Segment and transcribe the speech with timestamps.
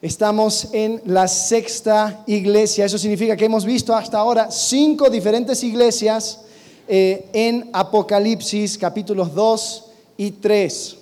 [0.00, 2.84] Estamos en la sexta iglesia.
[2.84, 6.42] Eso significa que hemos visto hasta ahora cinco diferentes iglesias
[6.86, 9.86] eh, en Apocalipsis capítulos 2
[10.18, 10.96] y 3.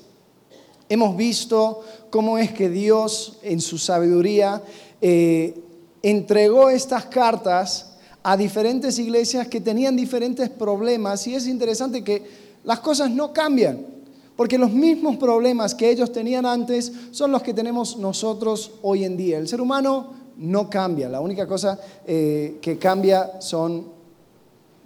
[0.88, 4.62] Hemos visto cómo es que Dios en su sabiduría
[5.03, 5.60] eh,
[6.03, 12.22] entregó estas cartas a diferentes iglesias que tenían diferentes problemas y es interesante que
[12.65, 13.96] las cosas no cambian.
[14.37, 19.16] Porque los mismos problemas que ellos tenían antes son los que tenemos nosotros hoy en
[19.16, 19.38] día.
[19.38, 23.86] El ser humano no cambia, la única cosa eh, que cambia son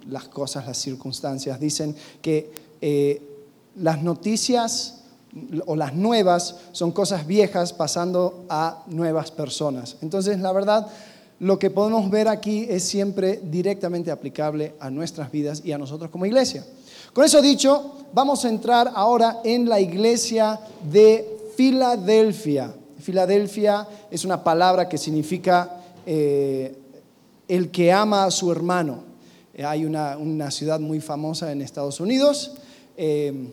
[0.09, 1.59] las cosas, las circunstancias.
[1.59, 3.21] Dicen que eh,
[3.75, 5.03] las noticias
[5.65, 9.97] o las nuevas son cosas viejas pasando a nuevas personas.
[10.01, 10.87] Entonces, la verdad,
[11.39, 16.11] lo que podemos ver aquí es siempre directamente aplicable a nuestras vidas y a nosotros
[16.11, 16.65] como iglesia.
[17.13, 22.73] Con eso dicho, vamos a entrar ahora en la iglesia de Filadelfia.
[23.01, 26.73] Filadelfia es una palabra que significa eh,
[27.49, 29.03] el que ama a su hermano.
[29.53, 32.53] Eh, hay una, ciudad muy famosa en Estados Unidos.
[32.95, 33.51] Eh,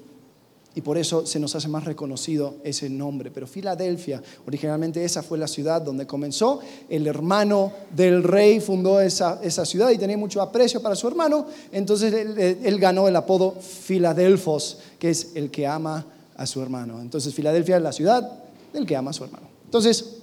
[0.75, 3.31] y por eso se nos hace más reconocido ese nombre.
[3.31, 6.61] Pero Filadelfia, originalmente esa fue la ciudad donde comenzó.
[6.89, 11.47] El hermano del rey fundó esa, ciudad y tenía mucho aprecio para su hermano.
[11.73, 17.01] Entonces él, ganó el apodo Filadelfos, que es el que ama a su hermano.
[17.01, 18.31] Entonces Filadelfia es la ciudad
[18.73, 19.49] del que ama a su hermano.
[19.65, 20.19] Entonces,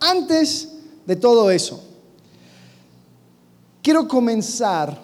[0.00, 0.70] antes
[1.06, 1.80] de todo eso,
[3.80, 4.98] quiero comenzar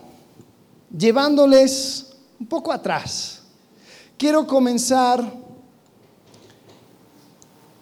[0.97, 2.07] llevándoles
[2.41, 3.44] un poco atrás
[4.25, 5.23] Quiero comenzar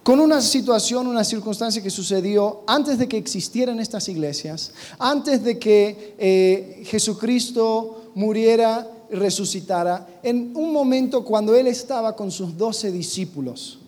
[0.03, 5.57] con una situación, una circunstancia que sucedió antes de que existieran estas iglesias, antes de
[5.57, 12.91] que eh, Jesucristo muriera y resucitara, en un momento cuando Él estaba con sus doce
[12.91, 13.79] discípulos.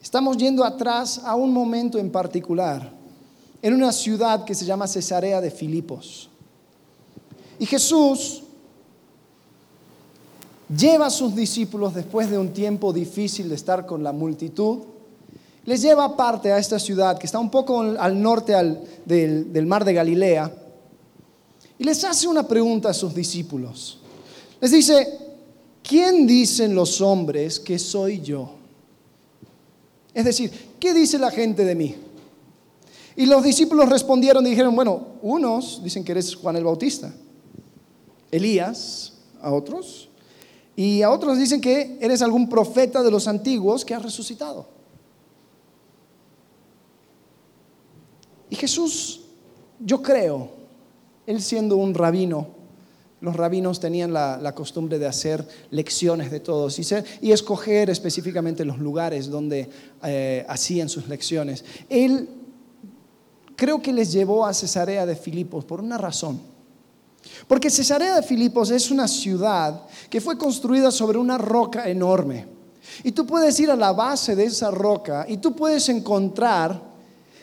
[0.00, 2.90] Estamos yendo atrás a un momento en particular,
[3.60, 6.30] en una ciudad que se llama Cesarea de Filipos.
[7.58, 8.44] Y Jesús
[10.68, 14.80] lleva a sus discípulos después de un tiempo difícil de estar con la multitud,
[15.64, 18.54] les lleva aparte a esta ciudad que está un poco al norte
[19.04, 20.52] del, del mar de Galilea
[21.78, 23.98] y les hace una pregunta a sus discípulos.
[24.60, 25.18] Les dice,
[25.82, 28.54] ¿quién dicen los hombres que soy yo?
[30.14, 30.50] Es decir,
[30.80, 31.94] ¿qué dice la gente de mí?
[33.14, 37.12] Y los discípulos respondieron y dijeron, bueno, unos dicen que eres Juan el Bautista,
[38.30, 40.07] Elías, a otros,
[40.78, 44.68] y a otros dicen que eres algún profeta de los antiguos que ha resucitado.
[48.48, 49.22] Y Jesús,
[49.80, 50.52] yo creo,
[51.26, 52.46] él siendo un rabino,
[53.20, 59.28] los rabinos tenían la, costumbre de hacer lecciones de todos y, escoger específicamente los lugares
[59.28, 59.68] donde
[60.04, 61.64] eh, hacían sus lecciones.
[61.88, 62.28] Él
[63.56, 66.40] creo que les llevó a Cesarea de Filipos por una razón.
[67.46, 72.46] Porque Cesarea de Filipos es una ciudad que fue construida sobre una roca enorme.
[73.04, 76.80] Y tú puedes ir a la base de esa roca y tú puedes encontrar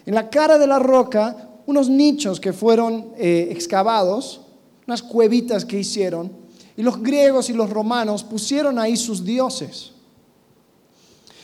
[0.05, 4.41] en la cara de la roca unos nichos que fueron eh, excavados,
[4.85, 6.31] unas cuevitas que hicieron,
[6.77, 9.91] y los griegos y los romanos pusieron ahí sus dioses.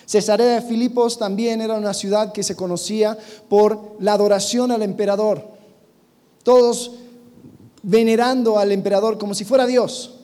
[0.06, 3.18] Cesarea de Filipos también era una ciudad que se conocía
[3.48, 5.48] por la adoración al emperador.
[6.44, 6.92] Todos
[7.84, 10.18] venerando al emperador como si fuera Dios.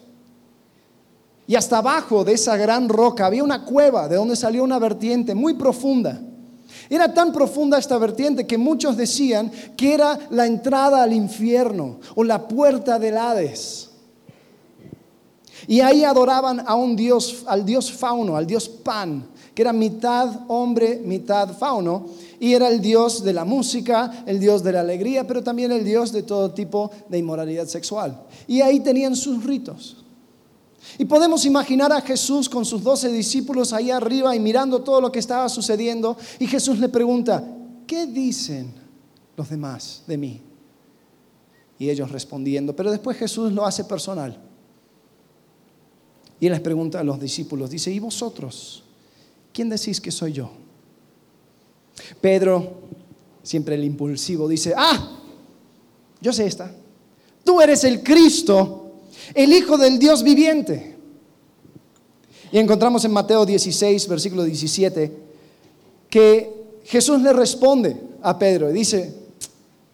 [1.47, 5.33] Y hasta abajo de esa gran roca había una cueva de donde salió una vertiente
[5.33, 6.19] muy profunda.
[6.89, 12.23] Era tan profunda esta vertiente que muchos decían que era la entrada al infierno o
[12.23, 13.89] la puerta del Hades.
[15.67, 20.41] Y ahí adoraban a un dios, al dios fauno, al dios Pan, que era mitad
[20.47, 22.07] hombre, mitad fauno,
[22.39, 25.83] y era el dios de la música, el dios de la alegría, pero también el
[25.83, 28.25] dios de todo tipo de inmoralidad sexual.
[28.47, 30.03] Y ahí tenían sus ritos.
[30.97, 35.11] Y podemos imaginar a Jesús con sus doce discípulos ahí arriba y mirando todo lo
[35.11, 36.17] que estaba sucediendo.
[36.39, 37.43] Y Jesús le pregunta,
[37.85, 38.73] ¿qué dicen
[39.35, 40.41] los demás de mí?
[41.79, 44.39] Y ellos respondiendo, pero después Jesús lo hace personal.
[46.39, 48.83] Y él les pregunta a los discípulos, dice, ¿y vosotros?
[49.57, 50.51] ¿quién decís que soy yo?
[52.21, 52.73] Pedro,
[53.43, 55.19] siempre el impulsivo, dice, ah,
[56.21, 56.71] yo sé esta,
[57.43, 58.91] tú eres el Cristo,
[59.33, 60.95] el Hijo del Dios viviente.
[62.51, 65.11] Y encontramos en Mateo 16, versículo 17,
[66.09, 66.53] que
[66.85, 69.13] Jesús le responde a Pedro y dice,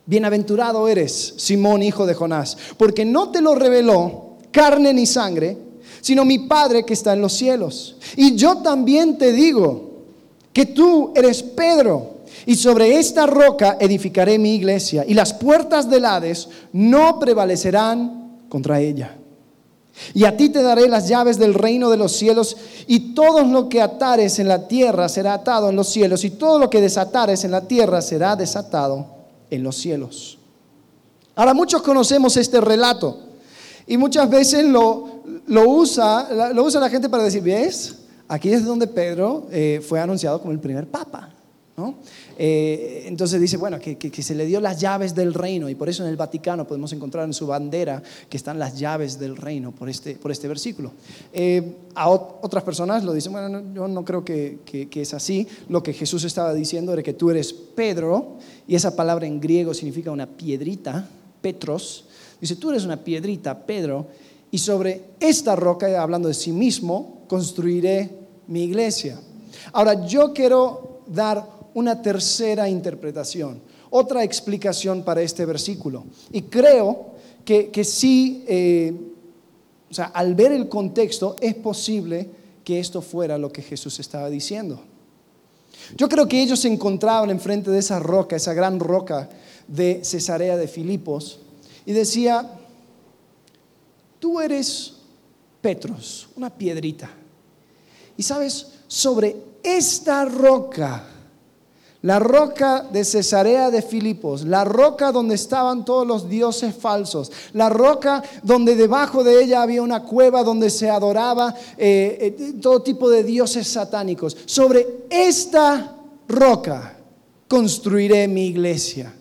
[0.05, 5.57] bienaventurado eres, Simón, hijo de Jonás, porque no te lo reveló carne ni sangre,
[6.01, 7.95] sino mi Padre que está en los cielos.
[8.15, 9.92] Y yo también te digo
[10.53, 12.13] que tú eres Pedro,
[12.45, 18.79] y sobre esta roca edificaré mi iglesia, y las puertas del Hades no prevalecerán contra
[18.79, 19.17] ella.
[20.13, 22.57] Y a ti te daré las llaves del reino de los cielos,
[22.87, 26.59] y todo lo que atares en la tierra será atado en los cielos, y todo
[26.59, 29.07] lo que desatares en la tierra será desatado
[29.49, 30.37] en los cielos.
[31.35, 33.19] Ahora muchos conocemos este relato,
[33.87, 37.95] y muchas veces lo, lo, usa, lo usa la gente para decir, ¿ves?
[38.27, 41.33] Aquí es donde Pedro eh, fue anunciado como el primer papa.
[41.75, 41.95] ¿no?
[42.37, 46.03] Eh, entonces dice, bueno, que, se le dio las llaves del reino y por eso
[46.03, 49.89] en el Vaticano podemos encontrar en su bandera que están las llaves del reino por
[49.89, 50.91] este, por este versículo.
[51.31, 55.47] Eh, a otras personas lo dicen, bueno, yo no creo que, que, es así.
[55.67, 58.37] Lo que Jesús estaba diciendo era que tú eres Pedro
[58.67, 61.07] y esa palabra en griego significa una piedrita,
[61.41, 62.05] Petros.
[62.39, 64.07] Dice, tú eres una piedrita, Pedro,
[64.53, 68.07] y sobre esta roca, hablando de sí mismo, construiré
[68.45, 69.19] mi iglesia.
[69.71, 73.59] Ahora, yo quiero dar una tercera interpretación,
[73.89, 76.03] otra explicación para este versículo.
[76.31, 77.13] Y creo
[77.43, 78.93] que, que sí, eh,
[79.89, 82.29] o sea, al ver el contexto, es posible
[82.63, 84.81] que esto fuera lo que Jesús estaba diciendo.
[85.97, 89.31] Yo creo que ellos se encontraban enfrente de esa roca, esa gran roca
[89.67, 91.39] de Cesarea de Filipos,
[91.87, 92.59] y decía,
[94.23, 94.93] tú eres
[95.59, 97.09] Petros, una piedrita.
[98.15, 101.03] Y sabes, sobre esta roca,
[102.03, 107.67] la roca de Cesarea de Filipos, la roca donde estaban todos los dioses falsos, la
[107.67, 113.09] roca donde debajo de ella había una cueva donde se adoraba eh, eh, todo tipo
[113.09, 114.37] de dioses satánicos.
[114.45, 115.97] Sobre esta
[116.29, 116.97] roca
[117.49, 119.13] construiré mi iglesia.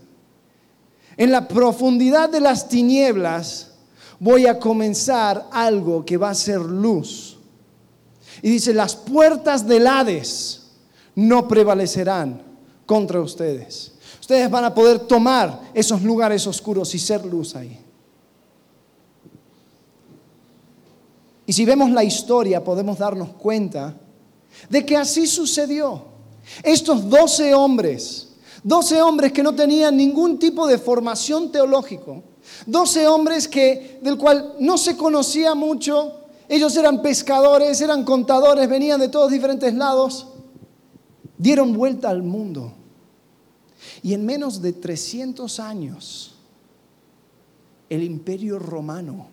[1.17, 3.72] En la profundidad de las tinieblas
[4.23, 7.37] voy a comenzar algo que va a ser luz.
[8.41, 10.63] Y dice, las puertas del Hades
[11.17, 12.41] no prevalecerán
[12.87, 13.91] contra ustedes.
[14.21, 17.81] Ustedes van a poder tomar esos lugares oscuros y ser luz ahí.
[21.45, 23.97] Y si vemos la historia podemos darnos cuenta
[24.71, 26.01] de que así sucedió.
[26.63, 28.29] Estos doce hombres,
[28.63, 32.23] doce hombres que no tenían ningún tipo de formación teológico,
[32.67, 39.01] doce hombres que, del cual no se conocía mucho, ellos eran pescadores, eran contadores, venían
[39.01, 40.27] de todos diferentes lados,
[41.39, 42.75] dieron vuelta al mundo
[44.03, 46.35] y en menos de 300 años,
[47.89, 49.29] el imperio romano,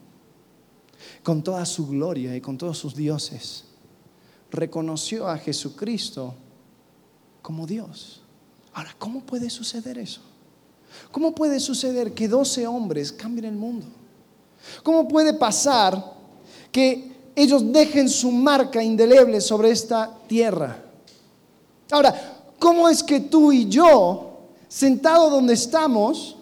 [1.24, 3.65] con toda su gloria y con todos sus dioses,
[4.51, 6.36] reconoció a Jesucristo
[7.42, 8.22] como Dios.
[8.74, 10.22] Ahora, ¿cómo puede suceder eso?
[11.12, 13.86] ¿Cómo puede suceder que 12 hombres cambien el mundo?
[14.83, 16.13] ¿Cómo puede pasar
[16.71, 20.83] que ellos dejen su marca indeleble sobre esta tierra?
[21.91, 22.13] Ahora,
[22.59, 24.30] ¿cómo es que tú y yo
[24.68, 26.38] sentado donde estamos,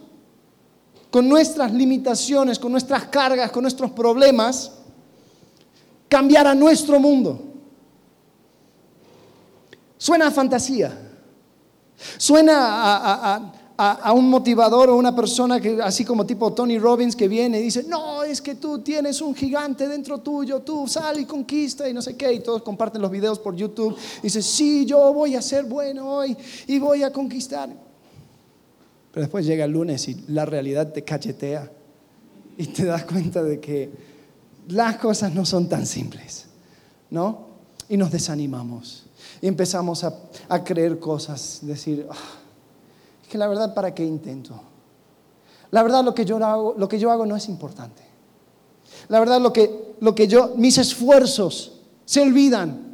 [1.09, 4.73] con nuestras limitaciones, con nuestras cargas, con nuestros problemas,
[6.09, 7.41] cambiar a nuestro mundo.
[9.97, 10.95] Suena a fantasía.
[12.17, 12.55] Suena
[13.33, 13.53] a,
[14.13, 17.83] un motivador o una persona que, así como tipo Tony Robbins, que viene y dice,
[17.88, 22.01] no, es que tú tienes un gigante dentro tuyo, tú sal y conquista y no
[22.01, 23.95] sé qué, y todos comparten los videos por YouTube.
[24.19, 26.35] Y dice, sí, yo voy a ser bueno hoy
[26.65, 27.69] y voy a conquistar.
[29.12, 31.71] Pero después llega el lunes y la realidad te cachetea
[32.57, 33.92] y te das cuenta de que
[34.69, 36.47] las cosas no son tan simples,
[37.11, 37.47] ¿no?
[37.90, 39.07] Y nos desanimamos
[39.42, 42.16] y empezamos a, creer cosas, decir, ah,
[43.27, 44.57] es que la verdad, ¿para qué intento?
[45.71, 48.01] La verdad, lo que yo hago, lo que yo hago no es importante.
[49.09, 51.73] La verdad, lo que, lo que yo, mis esfuerzos
[52.05, 52.87] se olvidan.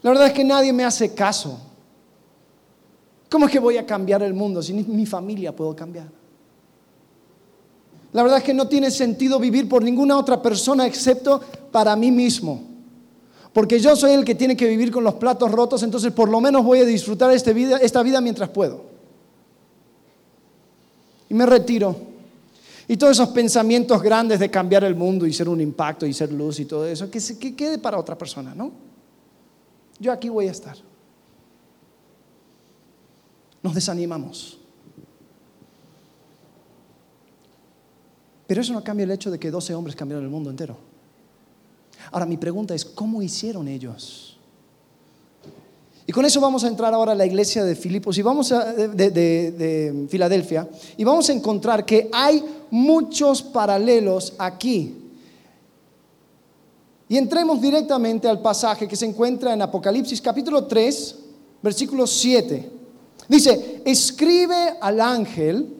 [0.00, 1.58] La verdad es que nadie me hace caso.
[3.30, 6.08] ¿Cómo es que voy a cambiar el mundo si ni mi familia puedo cambiar?
[8.14, 12.10] La verdad es que no tiene sentido vivir por ninguna otra persona excepto para mí
[12.10, 12.73] mismo.
[13.54, 16.40] Porque yo soy el que tiene que vivir con los platos rotos, entonces por lo
[16.40, 18.82] menos voy a disfrutar este vida, esta vida mientras puedo.
[21.30, 21.96] Y me retiro.
[22.86, 26.30] Y todos esos pensamientos grandes de cambiar el mundo y ser un impacto y ser
[26.30, 28.72] luz y todo eso, que, que quede para otra persona, ¿no?
[29.98, 30.76] Yo aquí voy a estar
[33.64, 34.58] nos desanimamos.
[38.46, 40.76] Pero eso no cambia el hecho de que 12 hombres cambiaron el mundo entero.
[42.10, 44.36] Ahora mi pregunta es, ¿cómo hicieron ellos?
[46.06, 48.72] Y con eso vamos a entrar ahora a la iglesia de Filipos y vamos a,
[48.74, 54.96] de, de Filadelfia y vamos a encontrar que hay muchos paralelos aquí.
[57.08, 61.16] Y entremos directamente al pasaje que se encuentra en Apocalipsis capítulo 3,
[61.62, 62.70] versículo 7.
[63.28, 65.74] Dice, escribe al ángel,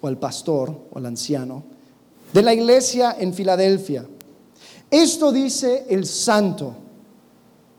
[0.00, 1.64] o al pastor, o al anciano,
[2.32, 4.06] de la iglesia en Filadelfia.
[5.02, 6.74] Esto dice el santo,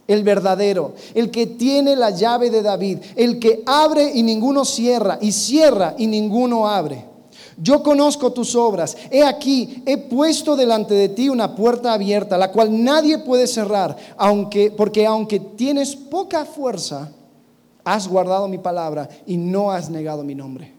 [0.08, 5.18] el verdadero, el que tiene la llave de David, el que abre y ninguno cierra,
[5.20, 7.06] y cierra y ninguno abre.
[7.60, 8.96] Yo conozco tus obras.
[9.10, 13.98] He aquí, he puesto delante de ti una puerta abierta, la cual nadie puede cerrar,
[14.16, 17.12] aunque, porque aunque tienes poca fuerza,
[17.84, 20.77] has guardado mi palabra y no has negado mi nombre.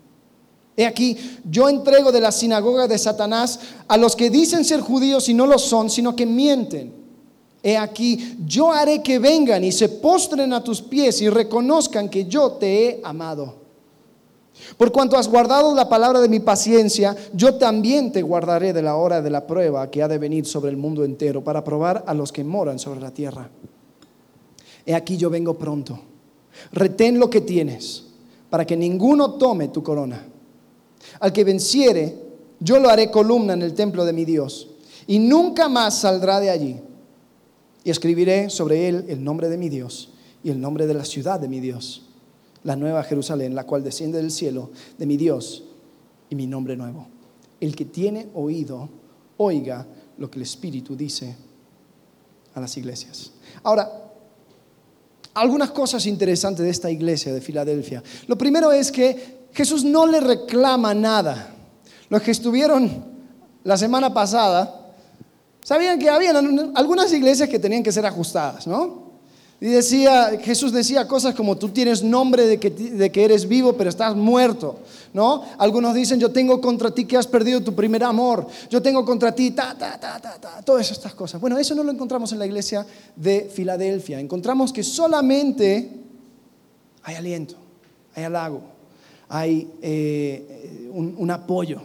[0.78, 3.58] He aquí, yo entrego de la sinagoga de Satanás
[3.88, 6.94] a los que dicen ser judíos y no lo son, sino que mienten.
[7.64, 12.26] He aquí, yo haré que vengan y se postren a tus pies y reconozcan que
[12.26, 13.56] yo te he amado.
[14.76, 18.94] Por cuanto has guardado la palabra de mi paciencia, yo también te guardaré de la
[18.94, 22.14] hora de la prueba que ha de venir sobre el mundo entero para probar a
[22.14, 23.50] los que moran sobre la tierra.
[24.86, 25.98] He aquí yo vengo pronto.
[26.70, 28.04] Retén lo que tienes
[28.48, 30.37] para que ninguno tome tu corona.
[31.20, 32.16] Al que venciere,
[32.60, 34.68] yo lo haré columna en el templo de mi Dios
[35.06, 36.80] y nunca más saldrá de allí.
[37.84, 40.10] Y escribiré sobre él el nombre de mi Dios
[40.42, 42.08] y el nombre de la ciudad de mi Dios
[42.64, 45.64] la nueva Jerusalén, la cual desciende del cielo de mi Dios
[46.28, 47.06] y mi nombre nuevo.
[47.60, 48.88] El que tiene oído,
[49.36, 49.86] oiga
[50.18, 51.36] lo que el Espíritu dice
[52.54, 53.32] a las iglesias.
[53.62, 53.90] Ahora,
[55.34, 58.02] algunas cosas interesantes de esta iglesia de Filadelfia.
[58.26, 61.52] Lo primero es que Jesús no le reclama nada.
[62.10, 63.04] Los que estuvieron
[63.64, 64.94] la semana pasada
[65.64, 66.30] sabían que había
[66.76, 69.08] algunas iglesias que tenían que ser ajustadas, ¿no?
[69.60, 73.72] Y decía, Jesús decía cosas como tú tienes nombre de que, de que, eres vivo,
[73.72, 74.78] pero estás muerto,
[75.12, 75.42] ¿no?
[75.58, 79.34] Algunos dicen, yo tengo contra ti que has perdido tu primer amor, yo tengo contra
[79.34, 81.40] ti, ta, ta, ta, ta, ta, todas estas cosas.
[81.40, 82.86] Bueno, eso no lo encontramos en la iglesia
[83.16, 84.20] de Filadelfia.
[84.20, 85.90] Encontramos que solamente
[87.02, 87.56] hay aliento,
[88.14, 88.77] hay halago,
[89.28, 91.80] hay eh, un, apoyo.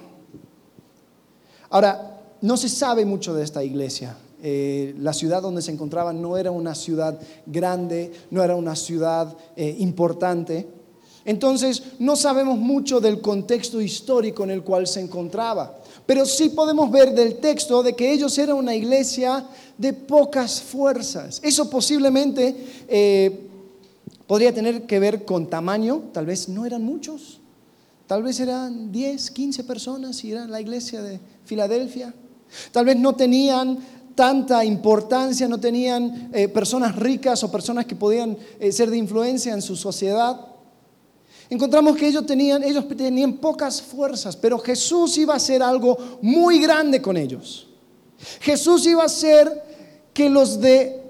[1.69, 4.15] Ahora, no se sabe mucho de esta iglesia.
[4.41, 9.35] Eh, la ciudad donde se encontraban no era una ciudad grande, no era una ciudad
[9.55, 10.67] eh, importante.
[11.25, 16.91] Entonces, no sabemos mucho del contexto histórico en el cual se encontraba, pero sí podemos
[16.91, 19.45] ver del texto de que ellos eran una iglesia
[19.77, 21.39] de pocas fuerzas.
[21.41, 23.52] Eso posiblemente
[24.27, 27.39] podría tener que ver con tamaño, tal vez no eran muchos,
[28.07, 32.13] tal vez eran 10, 15 personas y era la iglesia de Filadelfia.
[32.71, 33.79] Tal vez no tenían
[34.15, 39.53] tanta importancia, no tenían eh, personas ricas o personas que podían eh, ser de influencia
[39.53, 40.39] en su sociedad.
[41.49, 46.59] Encontramos que ellos tenían, ellos tenían pocas fuerzas, pero Jesús iba a hacer algo muy
[46.59, 47.67] grande con ellos.
[48.39, 49.63] Jesús iba a hacer
[50.13, 51.02] que los de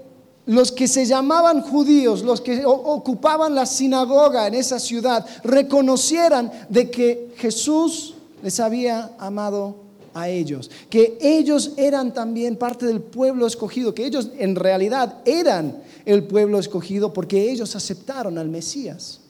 [0.46, 6.90] los que se llamaban judíos, los que ocupaban la sinagoga en esa ciudad, reconocieran de
[6.90, 9.76] que Jesús les había amado
[10.12, 15.82] a ellos, que ellos eran también parte del pueblo escogido, que ellos en realidad eran
[16.04, 19.20] el pueblo escogido porque ellos aceptaron al Mesías.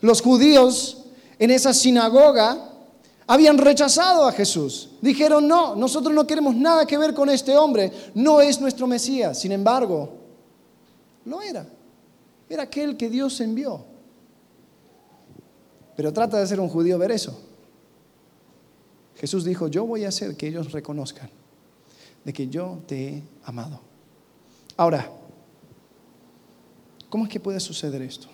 [0.00, 1.04] Los judíos
[1.38, 2.72] en esa sinagoga
[3.26, 4.90] habían rechazado a Jesús.
[5.00, 9.38] Dijeron, no, nosotros no queremos nada que ver con este hombre, no es nuestro Mesías.
[9.38, 10.25] Sin embargo,
[11.26, 11.66] lo era.
[12.48, 13.84] Era aquel que Dios envió.
[15.96, 17.38] Pero trata de ser un judío ver eso.
[19.16, 21.30] Jesús dijo, yo voy a hacer que ellos reconozcan
[22.24, 23.80] de que yo te he amado.
[24.76, 25.10] Ahora,
[27.08, 28.28] ¿cómo es que puede suceder esto?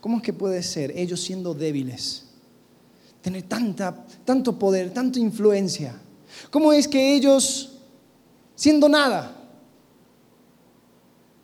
[0.00, 2.24] ¿Cómo es que puede ser ellos siendo débiles,
[3.22, 5.98] tener tanta, tanto poder, tanta influencia?
[6.50, 7.78] ¿Cómo es que ellos,
[8.54, 9.37] siendo nada,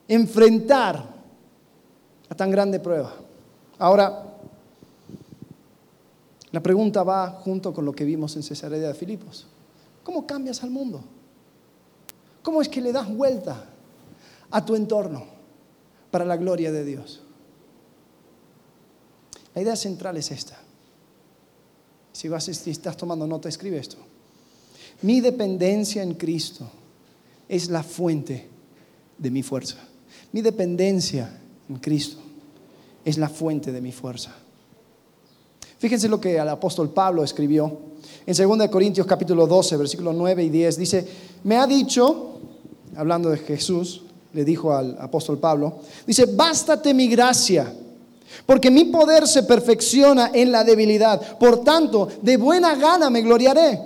[0.08, 1.14] enfrentar
[2.28, 3.14] a tan grande prueba?
[3.78, 4.34] Ahora,
[6.52, 9.46] la pregunta va junto con lo que vimos en Cesarea de Filipos.
[10.04, 11.02] ¿Cómo cambias al mundo?
[12.42, 13.64] ¿Cómo es que le das vuelta
[14.50, 15.24] a tu entorno
[16.10, 17.22] para la gloria de Dios?
[19.54, 20.58] La idea central es esta.
[22.12, 23.96] Si, vas, si estás tomando nota, escribe esto.
[25.02, 26.70] Mi dependencia en Cristo
[27.48, 28.48] es la fuente
[29.18, 29.78] de mi fuerza.
[30.34, 31.30] Mi dependencia
[31.68, 32.16] en Cristo
[33.04, 34.32] es la fuente de mi fuerza.
[35.78, 37.70] Fíjense lo que el apóstol Pablo escribió
[38.26, 40.76] en 2 Corintios capítulo 12, versículos 9 y 10.
[40.76, 41.06] Dice,
[41.44, 42.40] me ha dicho,
[42.96, 47.72] hablando de Jesús, le dijo al apóstol Pablo, dice, bástate mi gracia,
[48.44, 51.38] porque mi poder se perfecciona en la debilidad.
[51.38, 53.78] Por tanto, de buena gana me gloriaré,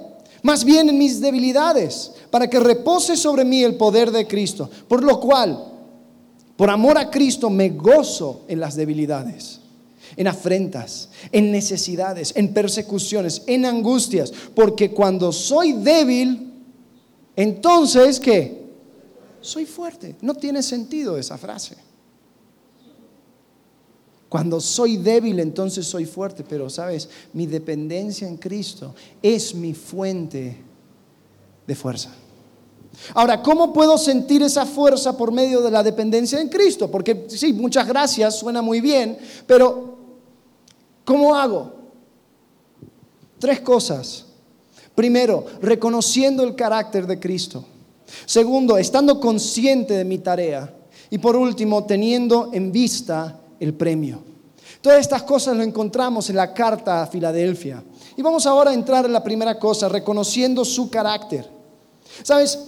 [0.45, 4.71] más bien en mis debilidades, para que repose sobre mí el poder de Cristo.
[4.89, 5.75] Por lo cual,
[6.59, 9.61] Por amor a Cristo me gozo en las debilidades,
[10.17, 16.53] en afrentas, en necesidades, en persecuciones, en angustias, porque cuando soy débil,
[17.37, 18.61] entonces, ¿qué?
[19.41, 20.17] Soy fuerte.
[20.21, 21.77] No tiene sentido esa frase.
[24.29, 30.57] Cuando soy débil, entonces soy fuerte, pero sabes, mi dependencia en Cristo es mi fuente
[31.69, 32.13] de fuerza.
[33.15, 36.91] Ahora, ¿cómo puedo sentir esa fuerza por medio de la dependencia en Cristo?
[36.91, 39.97] Porque sí, muchas gracias, suena muy bien, pero
[41.05, 41.73] ¿cómo hago?
[43.39, 44.27] Tres cosas.
[44.95, 47.65] Primero, reconociendo el carácter de Cristo.
[48.27, 50.75] Segundo, estando consciente de mi tarea.
[51.11, 54.23] Y por último, teniendo en vista el premio.
[54.81, 57.83] Todas estas cosas lo encontramos en la carta a Filadelfia.
[58.17, 61.49] Y vamos ahora a entrar en la primera cosa, reconociendo su carácter.
[62.23, 62.59] ¿Sabes?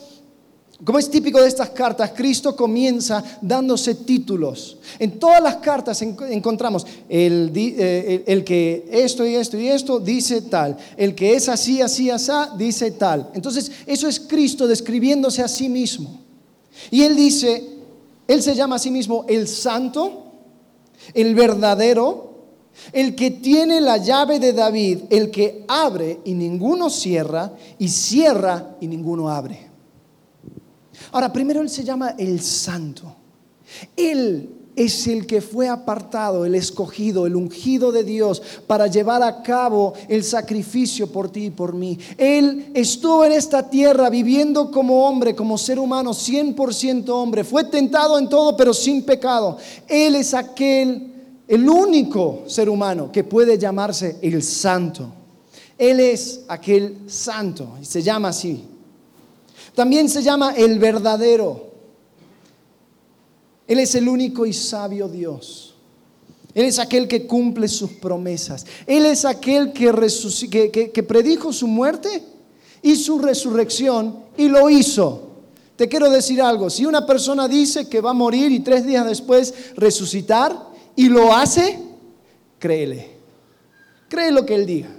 [0.85, 4.79] Como es típico de estas cartas, Cristo comienza dándose títulos.
[4.99, 10.79] En todas las cartas encontramos eh, el, que esto y esto y esto dice tal,
[10.97, 13.31] el que es así, así, así, dice tal.
[13.35, 16.23] Entonces, eso es Cristo describiéndose a sí mismo.
[16.91, 17.63] Y él dice,
[18.27, 20.25] él se llama a sí mismo el santo,
[21.13, 22.31] el verdadero,
[22.93, 28.77] el que tiene la llave de David, el que abre y ninguno cierra, y cierra
[28.81, 29.70] y ninguno abre.
[31.12, 33.16] Ahora, primero Él se llama el santo.
[33.97, 39.42] Él es el que fue apartado, el escogido, el ungido de Dios para llevar a
[39.42, 41.99] cabo el sacrificio por ti y por mí.
[42.16, 47.45] Él estuvo en esta tierra viviendo como hombre, como ser humano, 100% hombre.
[47.45, 49.59] Fue tentado en todo, pero sin pecado.
[49.87, 51.12] Él es aquel,
[51.47, 55.12] el único ser humano que puede llamarse el santo.
[55.76, 58.64] Él es aquel santo y se llama así.
[59.75, 61.71] También se llama el verdadero.
[63.67, 65.71] Él es el único y sabio Dios.
[66.55, 68.67] Él es aquel que cumple sus promesas.
[68.87, 72.23] Él es aquel que, predijo su muerte
[72.83, 75.29] y su resurrección y lo hizo.
[75.77, 79.07] Te quiero decir algo, si una persona dice que va a morir y tres días
[79.07, 81.79] después resucitar y lo hace,
[82.59, 83.09] créele.
[84.09, 84.90] Cree lo que él diga,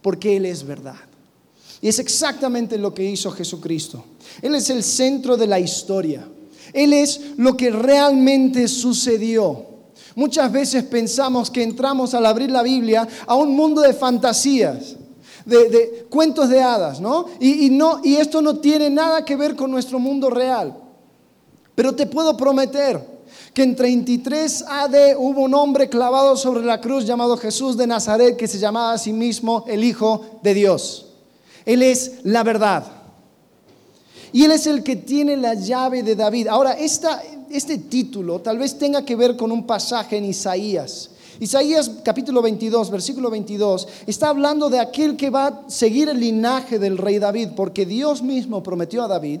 [0.00, 0.94] porque él es verdad.
[1.82, 4.04] Y es exactamente lo que hizo Jesucristo.
[4.40, 6.26] Él es el centro de la historia.
[6.72, 9.66] Él es lo que realmente sucedió.
[10.14, 14.94] Muchas veces pensamos que entramos al abrir la Biblia a un mundo de fantasías,
[15.44, 17.26] de, cuentos de hadas, ¿no?
[17.40, 20.76] Y, no, y esto no tiene nada que ver con nuestro mundo real.
[21.74, 23.04] Pero te puedo prometer
[23.52, 28.36] que en 33 AD hubo un hombre clavado sobre la cruz llamado Jesús de Nazaret
[28.36, 31.11] que se llamaba a sí mismo el Hijo de Dios.
[31.64, 32.84] Él es la verdad.
[34.32, 36.48] Y Él es el que tiene la llave de David.
[36.48, 41.10] Ahora, este título tal vez tenga que ver con un pasaje en Isaías.
[41.38, 46.78] Isaías capítulo 22, versículo 22, está hablando de aquel que va a seguir el linaje
[46.78, 49.40] del rey David, porque Dios mismo prometió a David,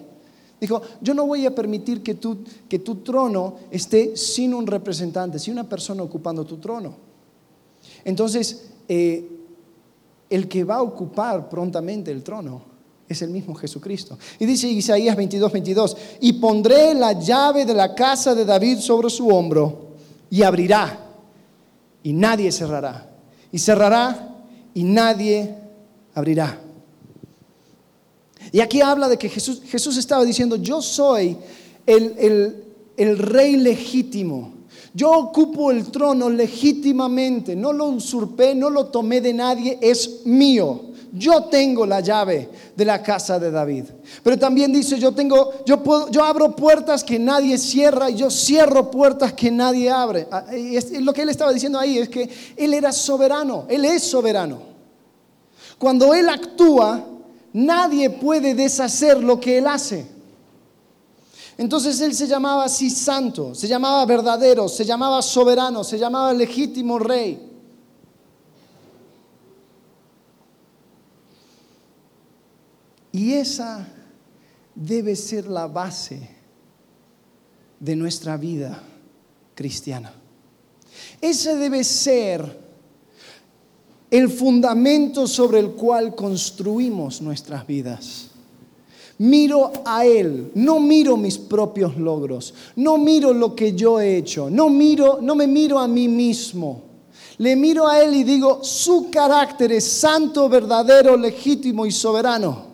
[0.60, 5.38] dijo, yo no voy a permitir que tu, que tu trono esté sin un representante,
[5.38, 6.94] sin una persona ocupando tu trono.
[8.04, 9.28] Entonces, eh,
[10.34, 12.62] el que va a ocupar prontamente el trono
[13.08, 14.18] es el mismo Jesucristo.
[14.38, 19.10] Y dice Isaías 22, 22, y pondré la llave de la casa de David sobre
[19.10, 19.92] su hombro
[20.30, 20.98] y abrirá
[22.02, 23.10] y nadie cerrará.
[23.50, 24.34] Y cerrará
[24.74, 25.54] y nadie
[26.14, 26.58] abrirá.
[28.50, 31.36] Y aquí habla de que Jesús, Jesús estaba diciendo, yo soy
[31.86, 32.64] el, el,
[32.96, 34.61] el rey legítimo
[34.94, 40.92] yo ocupo el trono legítimamente, no lo usurpé, no lo tomé de nadie, es mío.
[41.14, 43.84] Yo tengo la llave de la casa de David.
[44.22, 48.90] Pero también dice, yo tengo yo yo abro puertas que nadie cierra y yo cierro
[48.90, 50.26] puertas que nadie abre.
[50.30, 50.44] Ah,
[51.00, 54.58] lo que él estaba diciendo ahí es que él era soberano, él es soberano.
[55.78, 57.04] Cuando él actúa,
[57.52, 60.06] nadie puede deshacer lo que él hace.
[61.58, 66.98] Entonces él se llamaba así santo, se llamaba verdadero, se llamaba soberano, se llamaba legítimo
[66.98, 67.50] rey.
[73.12, 73.86] Y esa
[74.74, 76.30] debe ser la base
[77.78, 78.82] de nuestra vida
[79.54, 80.14] cristiana.
[81.20, 82.62] Ese debe ser
[84.10, 88.31] el fundamento sobre el cual construimos nuestras vidas.
[89.22, 94.50] Miro a Él, no miro mis propios logros, no miro lo que yo he hecho,
[94.50, 96.82] no, miro, no me miro a mí mismo.
[97.38, 102.66] Le miro a Él y digo, su carácter es santo, verdadero, legítimo y soberano.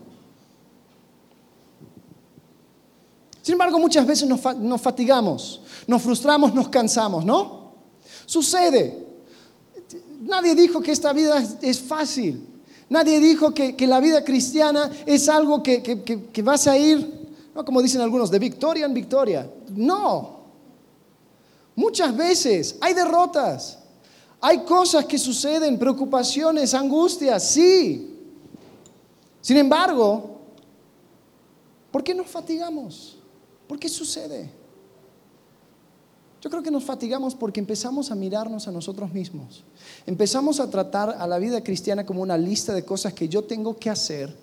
[3.42, 7.72] Sin embargo, muchas veces nos, nos fatigamos, nos frustramos, nos cansamos, ¿no?
[8.24, 9.06] Sucede.
[10.22, 12.57] Nadie dijo que esta vida es fácil.
[12.90, 17.82] Nadie dijo que, la vida cristiana es algo que, que, vas a ir, no como
[17.82, 19.50] dicen algunos, de victoria en victoria.
[19.74, 20.38] No.
[21.76, 23.78] Muchas veces hay derrotas,
[24.40, 28.16] hay cosas que suceden, preocupaciones, angustias, sí.
[29.40, 30.38] Sin embargo,
[31.90, 33.18] ¿por qué nos fatigamos?
[33.66, 34.57] ¿Por qué sucede?
[36.40, 39.64] Yo creo que nos fatigamos porque empezamos a mirarnos a nosotros mismos.
[40.06, 43.76] Empezamos a tratar a la vida cristiana como una lista de cosas que yo tengo
[43.76, 44.34] que hacer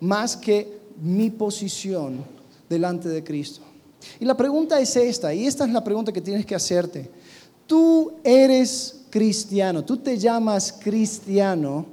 [0.00, 2.24] más que mi posición
[2.68, 3.60] delante de Cristo.
[4.18, 7.10] Y la pregunta es esta, y esta es la pregunta que tienes que hacerte.
[7.66, 11.84] Tú eres cristiano, tú te llamas cristiano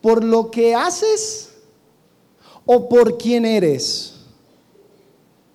[0.00, 1.50] por lo que haces
[2.64, 4.14] o por quién eres.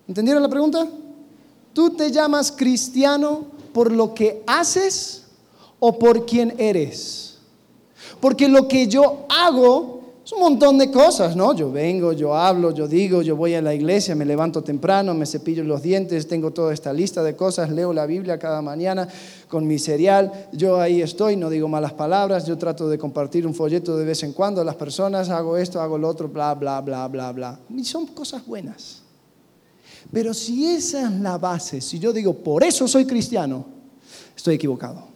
[0.08, 0.88] ¿Entendieron la pregunta?
[1.72, 5.24] ¿Tú te llamas cristiano por lo que haces
[5.80, 7.38] o por quién eres?
[8.20, 11.52] Porque lo que yo hago es un montón de cosas, ¿no?
[11.52, 15.26] Yo vengo, yo hablo, yo digo, yo voy a la iglesia, me levanto temprano, me
[15.26, 19.08] cepillo los dientes, tengo toda esta lista de cosas, leo la Biblia cada mañana
[19.48, 23.54] con mi cereal, yo ahí estoy, no digo malas palabras, yo trato de compartir un
[23.54, 26.80] folleto de vez en cuando a las personas, hago esto, hago lo otro, bla, bla,
[26.80, 27.58] bla, bla, bla.
[27.68, 29.01] Y son cosas buenas.
[30.10, 33.64] Pero si esa es la base, si yo digo, por eso soy cristiano,
[34.36, 35.12] estoy equivocado.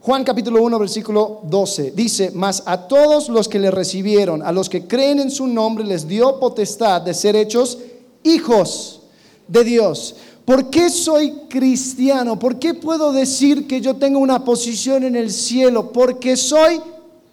[0.00, 4.68] Juan capítulo 1, versículo 12 dice, mas a todos los que le recibieron, a los
[4.68, 7.78] que creen en su nombre, les dio potestad de ser hechos
[8.24, 9.02] hijos
[9.46, 10.16] de Dios.
[10.44, 12.36] ¿Por qué soy cristiano?
[12.36, 15.92] ¿Por qué puedo decir que yo tengo una posición en el cielo?
[15.92, 16.80] Porque soy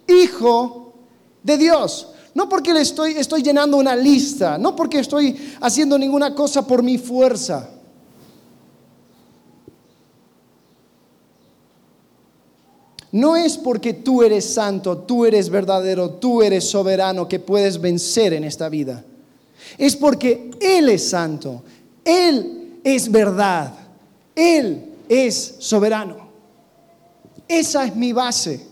[0.06, 0.92] hijo
[1.42, 2.06] de Dios.
[2.34, 6.82] No porque le estoy, estoy llenando una lista, no porque estoy haciendo ninguna cosa por
[6.82, 7.68] mi fuerza.
[13.12, 18.32] No es porque tú eres santo, tú eres verdadero, tú eres soberano que puedes vencer
[18.34, 19.04] en esta vida.
[19.76, 21.62] Es porque Él es santo,
[22.04, 23.74] Él es verdad,
[24.34, 26.28] Él es soberano.
[27.48, 28.69] Esa es mi base.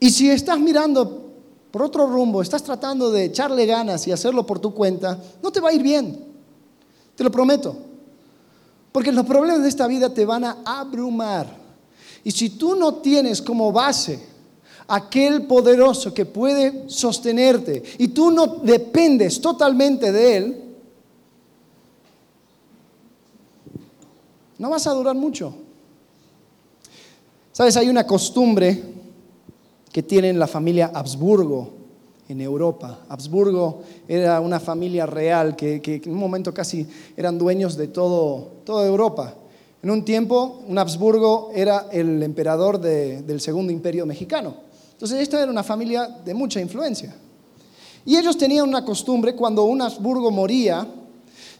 [0.00, 1.30] Y si estás mirando
[1.70, 5.60] por otro rumbo, estás tratando de echarle ganas y hacerlo por tu cuenta, no te
[5.60, 6.24] va a ir bien.
[7.14, 7.76] Te lo prometo.
[8.90, 11.54] Porque los problemas de esta vida te van a abrumar.
[12.24, 14.20] Y si tú no tienes como base
[14.88, 20.64] aquel poderoso que puede sostenerte y tú no dependes totalmente de él,
[24.58, 25.54] no vas a durar mucho.
[27.52, 28.99] Sabes, hay una costumbre
[29.92, 31.80] que tienen la familia Habsburgo
[32.28, 33.00] en Europa.
[33.08, 38.86] Habsburgo era una familia real que, en un momento casi eran dueños de todo, toda
[38.86, 39.34] Europa.
[39.82, 44.54] En un tiempo, un Habsburgo era el emperador del segundo imperio mexicano.
[44.92, 47.14] Entonces, esta era una familia de mucha influencia.
[48.04, 50.86] Y ellos tenían una costumbre, cuando un Habsburgo moría,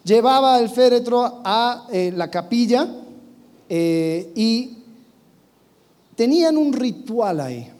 [0.04, 2.88] llevaba el féretro a eh, la capilla
[3.68, 4.78] eh, y
[6.14, 7.70] tenían un ritual ahí.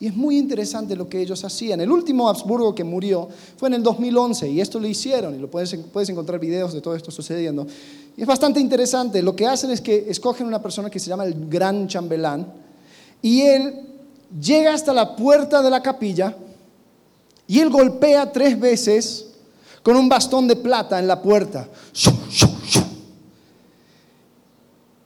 [0.00, 1.78] Y es muy interesante lo que ellos hacían.
[1.82, 5.50] El último Habsburgo que murió fue en el 2011 y esto lo hicieron y lo
[5.50, 7.66] puedes, puedes encontrar videos de todo esto sucediendo.
[8.16, 9.20] Es bastante interesante.
[9.20, 12.50] Lo que hacen es que escogen una persona que se llama el gran chambelán
[13.20, 13.74] y él
[14.40, 16.34] llega hasta la puerta de la capilla
[17.46, 19.26] y él golpea tres veces
[19.82, 21.68] con un bastón de plata en la puerta.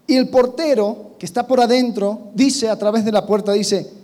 [0.07, 4.04] Y el portero que está por adentro dice a través de la puerta, dice,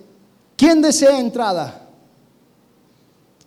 [0.61, 1.89] ¿Quién desea entrada?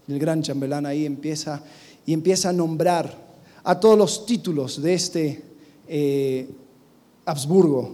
[0.08, 1.62] El gran chambelán ahí empieza
[2.08, 3.16] y empieza a nombrar
[3.64, 5.44] a todos los títulos de este
[5.88, 6.50] eh,
[7.24, 7.94] Habsburgo.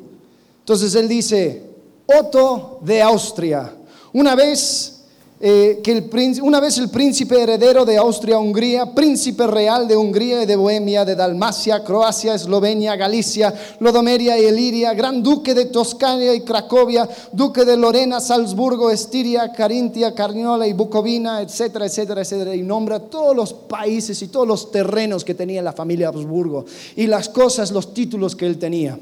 [0.59, 1.69] Entonces él dice,
[2.05, 3.75] Otto de Austria.
[4.13, 4.98] Una vez
[5.41, 10.45] eh, que el, una vez el príncipe heredero de Austria-Hungría, príncipe real de Hungría y
[10.45, 16.41] de Bohemia, de Dalmacia, Croacia, Eslovenia, Galicia, Lodomeria y Eliria, gran duque de Toscania y
[16.41, 22.99] Cracovia, duque de Lorena, Salzburgo, Estiria, Carintia, Carniola y Bucovina, etcétera, etcétera, etcétera, y nombra
[22.99, 26.65] todos los países y todos los terrenos que tenía la familia Habsburgo
[26.97, 28.99] y las cosas, los títulos que él tenía.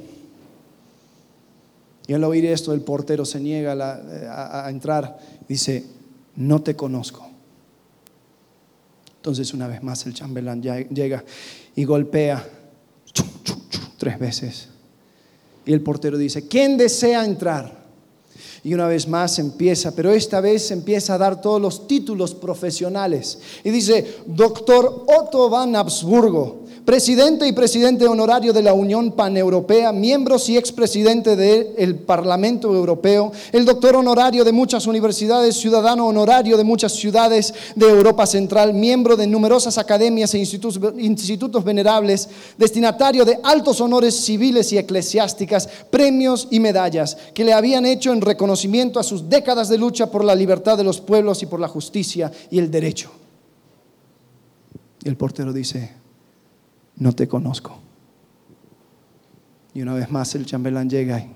[2.06, 5.97] Y al oír esto, el portero se niega a, a entrar, dice,
[6.38, 7.28] no te conozco.
[9.18, 11.24] Entonces una vez más el chambelán llega
[11.76, 12.48] y golpea
[13.98, 14.70] tres veces.
[15.66, 17.86] Y el portero dice, ¿quién desea entrar?
[18.64, 23.40] Y una vez más empieza, pero esta vez empieza a dar todos los títulos profesionales.
[23.64, 30.48] Y dice, doctor Otto van Habsburgo, presidente y presidente honorario de la Unión Paneuropea, miembros
[30.48, 36.94] y expresidente del Parlamento Europeo, el doctor honorario de muchas universidades, ciudadano honorario de muchas
[36.94, 43.82] ciudades de Europa Central, miembro de numerosas academias e institutos, institutos venerables, destinatario de altos
[43.82, 49.28] honores civiles y eclesiásticas, premios y medallas que le habían hecho en reconocimiento a sus
[49.28, 52.72] décadas de lucha por la libertad de los pueblos y por la justicia y el
[52.72, 53.12] derecho.
[55.04, 56.07] Y el portero dice,
[56.98, 57.78] no te conozco.
[59.74, 61.36] Y una vez más el chambelán llega y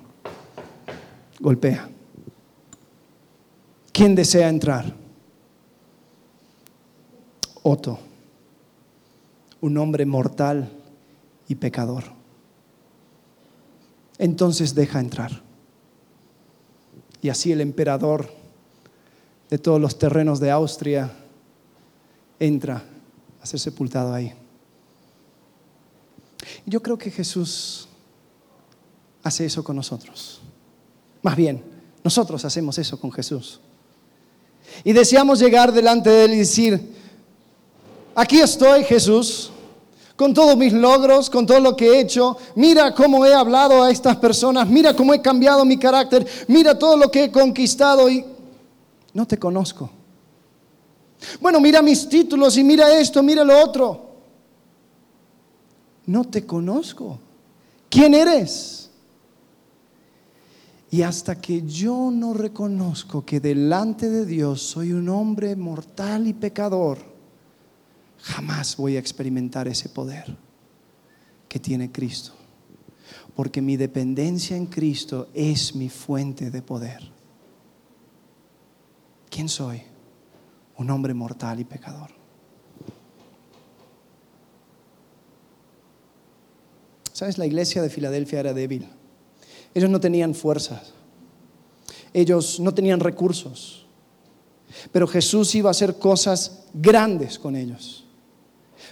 [1.40, 1.90] golpea.
[3.92, 4.96] ¿Quién desea entrar?
[7.64, 8.00] Otto,
[9.60, 10.72] un hombre mortal
[11.48, 12.04] y pecador.
[14.18, 15.44] Entonces deja entrar.
[17.22, 18.32] Y así el emperador
[19.50, 21.12] de todos los terrenos de Austria
[22.40, 22.84] entra
[23.40, 24.34] a ser sepultado ahí.
[26.66, 27.88] Yo creo que Jesús
[29.24, 30.42] hace eso con nosotros.
[31.22, 31.64] Más bien,
[32.04, 33.60] nosotros hacemos eso con Jesús.
[34.84, 36.96] Y deseamos llegar delante de Él y decir,
[38.16, 39.52] aquí estoy Jesús,
[40.16, 43.92] con todos mis logros, con todo lo que he hecho, mira cómo he hablado a
[43.92, 48.26] estas personas, mira cómo he cambiado mi carácter, mira todo lo que he conquistado y
[49.14, 49.90] no te conozco.
[51.40, 54.11] Bueno, mira mis títulos y mira esto, mira lo otro
[56.06, 57.20] no te conozco.
[57.90, 58.90] ¿Quién eres?
[60.90, 66.34] Y hasta que yo no reconozco que delante de Dios soy un hombre mortal y
[66.34, 66.98] pecador,
[68.20, 70.36] jamás voy a experimentar ese poder
[71.48, 72.34] que tiene Cristo.
[73.36, 77.10] Porque mi dependencia en Cristo es mi fuente de poder.
[79.30, 79.82] ¿Quién soy?
[80.76, 82.21] Un hombre mortal y pecador.
[87.22, 87.38] ¿Sabes?
[87.38, 88.90] La iglesia de Filadelfia era débil.
[89.76, 90.92] Ellos no tenían fuerzas.
[92.16, 93.86] Ellos no tenían recursos.
[94.92, 98.06] Pero Jesús iba a hacer cosas grandes con ellos.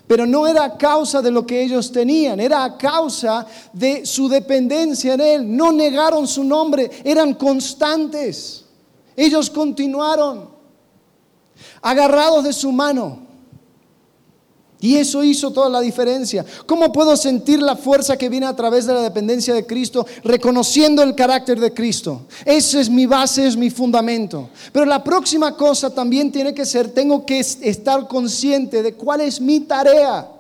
[0.06, 4.30] Pero no era a causa de lo que ellos tenían, era a causa de su
[4.30, 5.58] dependencia en Él.
[5.58, 8.64] No negaron su nombre, eran constantes.
[9.16, 10.52] Ellos continuaron
[11.82, 13.29] agarrados de su mano.
[14.82, 16.46] Y eso hizo toda la diferencia.
[16.66, 21.04] ¿Cómo puedo sentir la fuerza que viene a través de la dependencia de Cristo, reconociendo
[21.04, 22.22] el carácter de Cristo?
[22.46, 24.50] Esa es mi base, es mi fundamento.
[24.72, 29.42] Pero la próxima cosa también tiene que ser, tengo que estar consciente de cuál es
[29.42, 30.32] mi tarea.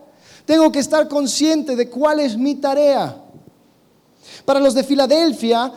[0.45, 3.17] Tengo que estar consciente de cuál es mi tarea.
[4.45, 5.73] Para los de Filadelfia,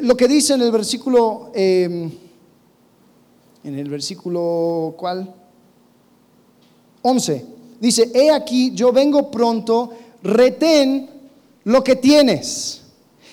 [0.00, 2.10] lo que dice en el versículo, em,
[3.64, 5.34] en el versículo, ¿cuál?
[7.02, 9.90] 11 dice, he aquí, yo vengo pronto,
[10.22, 11.08] retén
[11.64, 12.82] lo que tienes.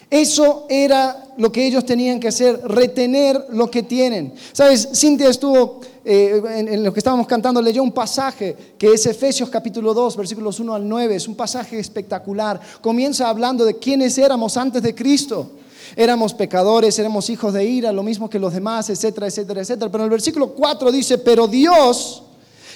[0.09, 4.33] Eso era lo que ellos tenían que hacer, retener lo que tienen.
[4.53, 9.49] Sabes, Cintia estuvo, eh, en, lo que estábamos cantando, leyó un pasaje que es Efesios
[9.49, 11.15] capítulo 2, versículos 1 al 9.
[11.15, 12.59] Es un pasaje espectacular.
[12.81, 15.51] Comienza hablando de quiénes éramos antes de Cristo.
[15.95, 19.91] Éramos pecadores, éramos hijos de ira, lo mismo que los demás, etcétera, etcétera, etcétera.
[19.91, 22.23] Pero en el versículo 4 dice, pero Dios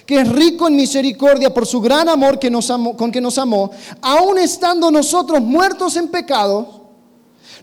[0.09, 3.37] que es rico en misericordia por su gran amor que nos amó, con que nos
[3.37, 3.69] amó,
[4.01, 6.81] aun estando nosotros muertos en pecado,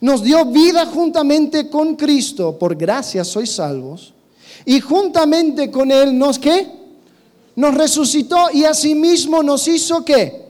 [0.01, 4.15] nos dio vida juntamente con Cristo, por gracia sois salvos,
[4.65, 6.71] y juntamente con Él nos qué?
[7.57, 10.47] Nos resucitó y asimismo nos hizo qué?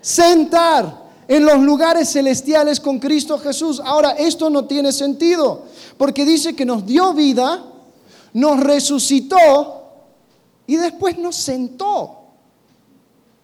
[0.00, 3.80] Sentar en los lugares celestiales con Cristo Jesús.
[3.84, 5.62] Ahora, esto no tiene sentido,
[5.96, 7.62] porque dice que nos dio vida,
[8.32, 9.79] nos resucitó,
[10.70, 12.16] y después nos sentó.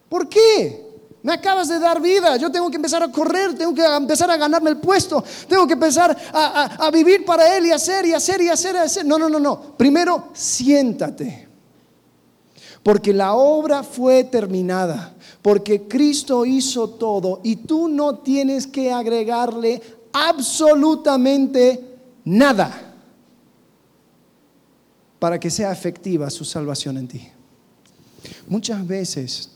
[0.07, 0.87] ¿Por qué?
[1.21, 4.37] Me acabas de dar vida, yo tengo que empezar a correr, tengo que empezar a
[4.37, 8.47] ganarme el puesto, tengo que empezar a, vivir para Él y hacer y hacer y
[8.47, 9.05] hacer y hacer.
[9.05, 9.59] No, no, no, no.
[9.75, 11.49] Primero, siéntate.
[12.81, 19.81] Porque la obra fue terminada, porque Cristo hizo todo y tú no tienes que agregarle
[20.13, 22.86] absolutamente nada
[25.19, 27.27] para que sea efectiva su salvación en ti.
[28.47, 29.51] Muchas veces,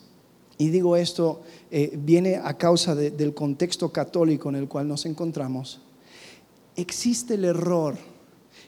[0.58, 5.82] y digo esto, eh, viene a causa del contexto católico en el cual nos encontramos,
[6.76, 7.98] existe el error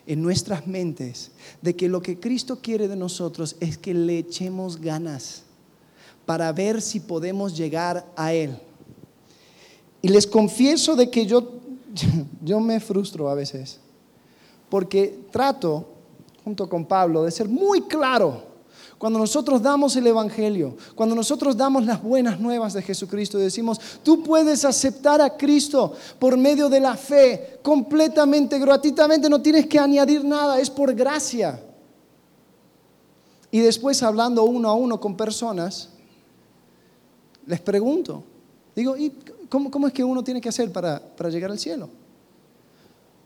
[0.06, 4.80] en nuestras mentes de que lo que Cristo quiere de nosotros es que le echemos
[4.80, 5.44] ganas
[6.26, 8.58] para ver si podemos llegar a Él.
[10.02, 11.60] Y les confieso de que yo,
[12.44, 13.80] yo me frustro a veces
[14.74, 15.86] porque trato,
[16.44, 18.54] junto con Pablo, de ser muy claro
[19.04, 24.24] cuando nosotros damos el Evangelio, cuando nosotros damos las buenas nuevas de Jesucristo decimos, tú
[24.24, 30.24] puedes aceptar a Cristo por medio de la fe, completamente, gratuitamente, no tienes que añadir
[30.24, 31.62] nada, es por gracia.
[33.52, 35.90] Y después hablando uno a uno con personas,
[37.46, 38.24] les pregunto,
[38.74, 39.12] digo, ¿y
[39.50, 41.90] cómo, es que uno tiene que hacer para, para llegar al cielo?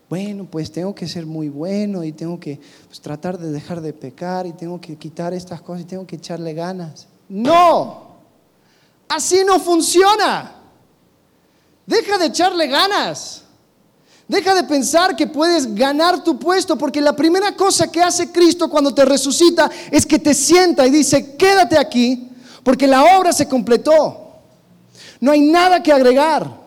[0.10, 3.92] Bueno, pues tengo que ser muy bueno y tengo que pues, tratar de dejar de
[3.92, 7.08] pecar y tengo que quitar estas cosas y tengo que echarle ganas.
[7.28, 8.16] No,
[9.10, 10.56] así no funciona.
[11.86, 13.44] Deja de echarle ganas.
[14.28, 18.70] Deja de pensar que puedes ganar tu puesto, porque la primera cosa que hace Cristo
[18.70, 22.30] cuando te resucita es que te sienta y dice, quédate aquí,
[22.64, 24.32] porque la obra se completó.
[25.22, 26.67] No hay nada que agregar.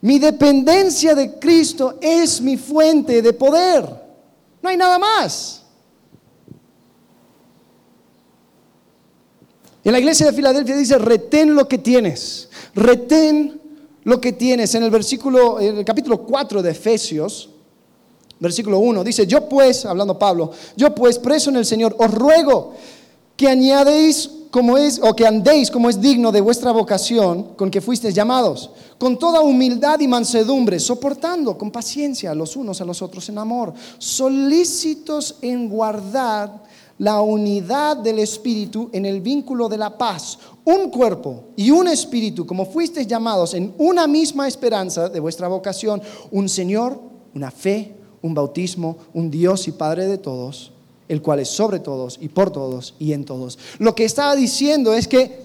[0.00, 3.84] Mi dependencia de Cristo es mi fuente de poder.
[4.62, 5.62] No hay nada más.
[9.84, 12.48] En la iglesia de Filadelfia dice, retén lo que tienes.
[12.74, 13.60] Retén
[14.04, 14.74] lo que tienes.
[14.74, 17.50] En el versículo, en el capítulo 4 de Efesios,
[18.38, 22.74] versículo 1, dice, yo pues, hablando Pablo, yo pues, preso en el Señor, os ruego
[23.36, 27.80] que añadéis como es, o que andéis como es digno de vuestra vocación con que
[27.80, 33.28] fuisteis llamados, con toda humildad y mansedumbre, soportando con paciencia los unos a los otros
[33.28, 36.62] en amor, solícitos en guardar
[36.98, 42.44] la unidad del Espíritu en el vínculo de la paz, un cuerpo y un espíritu,
[42.44, 47.00] como fuisteis llamados en una misma esperanza de vuestra vocación, un Señor,
[47.34, 50.72] una fe, un bautismo, un Dios y Padre de todos
[51.08, 53.58] el cual es sobre todos y por todos y en todos.
[53.78, 55.42] Lo que estaba diciendo es que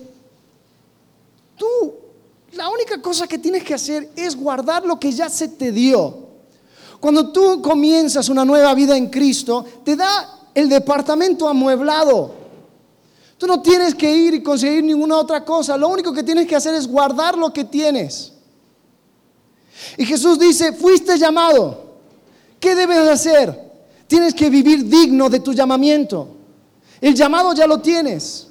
[1.57, 1.95] tú,
[2.53, 6.17] la única cosa que tienes que hacer es guardar lo que ya se te dio.
[6.99, 12.43] Cuando tú comienzas una nueva vida en Cristo, te da el departamento amueblado.
[13.37, 15.75] Tú no tienes que ir y conseguir ninguna otra cosa.
[15.77, 18.31] Lo único que tienes que hacer es guardar lo que tienes.
[19.97, 21.83] Y Jesús dice, fuiste llamado.
[22.59, 23.72] ¿Qué debes hacer?
[24.07, 26.27] Tienes que vivir digno de tu llamamiento.
[27.01, 28.47] El llamado ya lo tienes.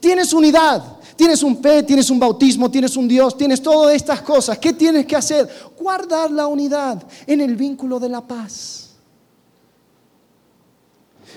[0.00, 4.58] Tienes unidad, tienes un fe, tienes un bautismo, tienes un Dios, tienes todas estas cosas.
[4.58, 5.48] ¿Qué tienes que hacer?
[5.78, 8.90] Guardar la unidad en el vínculo de la paz.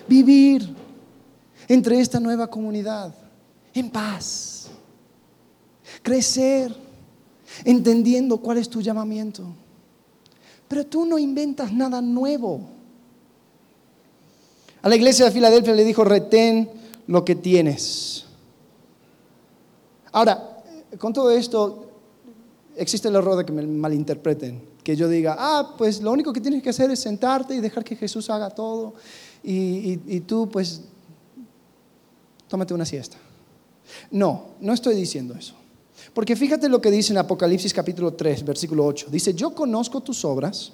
[0.08, 0.76] Vivir
[1.68, 3.14] entre esta nueva comunidad
[3.74, 4.68] en paz.
[6.02, 6.76] Crecer
[7.64, 9.44] entendiendo cuál es tu llamamiento.
[10.68, 12.79] Pero tú no inventas nada nuevo.
[14.82, 16.70] A la iglesia de Filadelfia le dijo, retén
[17.08, 18.26] lo que tienes.
[20.12, 20.62] Ahora,
[20.98, 21.90] con todo esto,
[22.76, 26.42] existe el error de que me malinterpreten, que yo diga, ah, pues lo único que
[26.42, 28.94] tienes que hacer es sentarte y dejar que Jesús haga todo
[29.44, 30.82] y, y tú pues
[32.48, 33.18] tómate una siesta.
[34.12, 35.56] No, no estoy diciendo eso.
[36.14, 39.08] Porque fíjate lo que dice en Apocalipsis capítulo 3, versículo 8.
[39.12, 40.72] Dice, yo conozco tus obras.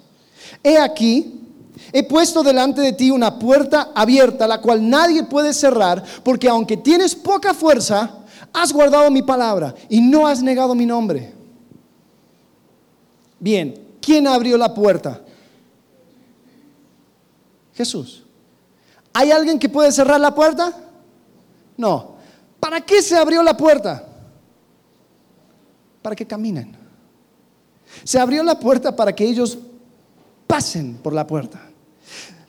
[0.62, 1.45] He aquí,
[1.92, 6.76] He puesto delante de ti una puerta abierta, la cual nadie puede cerrar, porque aunque
[6.76, 11.34] tienes poca fuerza, has guardado mi palabra y no has negado mi nombre.
[13.38, 15.20] Bien, ¿quién abrió la puerta?
[17.74, 18.24] Jesús.
[19.12, 20.72] ¿Hay alguien que puede cerrar la puerta?
[21.76, 22.16] No.
[22.58, 24.06] ¿Para qué se abrió la puerta?
[26.00, 26.76] Para que caminen.
[28.04, 29.58] Se abrió la puerta para que ellos
[30.46, 31.60] pasen por la puerta.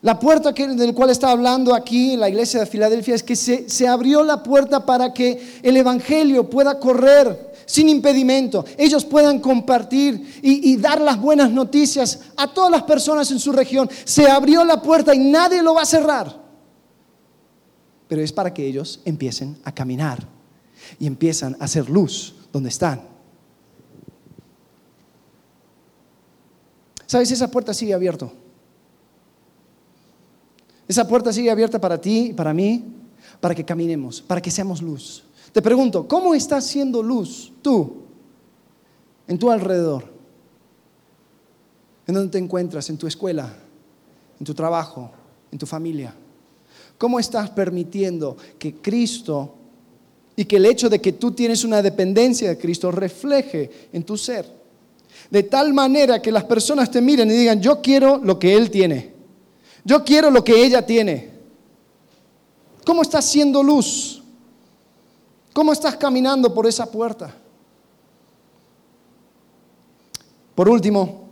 [0.01, 3.87] La puerta del cual está hablando aquí en la iglesia de Filadelfia es que se,
[3.87, 8.63] abrió la puerta para que el Evangelio pueda correr sin impedimento.
[8.77, 13.51] Ellos puedan compartir y, y dar las buenas noticias a todas las personas en su
[13.51, 13.89] región.
[14.05, 16.41] Se abrió la puerta y nadie lo va a cerrar.
[18.07, 20.25] Pero es para que ellos empiecen a caminar
[20.99, 23.16] y empiezan a hacer luz donde están.
[27.07, 27.31] ¿Sabes?
[27.31, 28.29] Esa puerta sigue abierta.
[30.87, 32.85] Esa puerta sigue abierta para ti y para mí,
[33.41, 35.23] para que caminemos, para que seamos luz.
[35.51, 38.03] Te pregunto, ¿cómo estás siendo luz tú
[39.27, 40.05] en tu alrededor?
[42.05, 42.89] ¿En dónde te encuentras?
[42.89, 43.53] ¿En tu escuela?
[44.39, 45.11] ¿En tu trabajo?
[45.51, 46.13] ¿En tu familia?
[46.97, 49.55] ¿Cómo estás permitiendo que Cristo
[50.35, 54.17] y que el hecho de que tú tienes una dependencia de Cristo refleje en tu
[54.17, 54.56] ser?
[55.29, 58.71] De tal manera que las personas te miren y digan, yo quiero lo que Él
[58.71, 59.13] tiene.
[59.83, 61.31] Yo quiero lo que ella tiene.
[62.85, 64.21] ¿Cómo estás siendo luz?
[65.53, 67.33] ¿Cómo estás caminando por esa puerta?
[70.55, 71.29] Por último,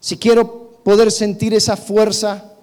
[0.00, 2.54] si quiero poder sentir esa fuerza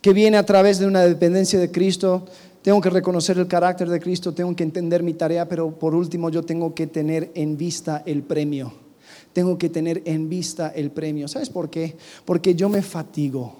[0.00, 2.26] que viene a través de una dependencia de Cristo.
[2.62, 6.28] Tengo que reconocer el carácter de Cristo, tengo que entender mi tarea, pero por último
[6.28, 8.72] yo tengo que tener en vista el premio.
[9.32, 11.26] Tengo que tener en vista el premio.
[11.26, 11.96] ¿Sabes por qué?
[12.24, 13.54] Porque yo me fatigo,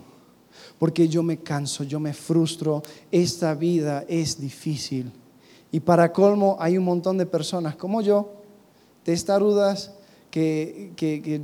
[0.78, 2.82] porque yo me canso, yo me frustro.
[3.10, 5.10] Esta vida es difícil.
[5.72, 8.32] Y para colmo hay un montón de personas como yo,
[9.02, 9.92] testarudas,
[10.30, 11.40] que, que, que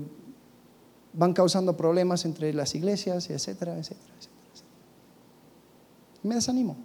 [1.14, 4.36] van causando problemas entre las iglesias, etcétera, etcétera, etcétera.
[6.22, 6.76] Me desanimo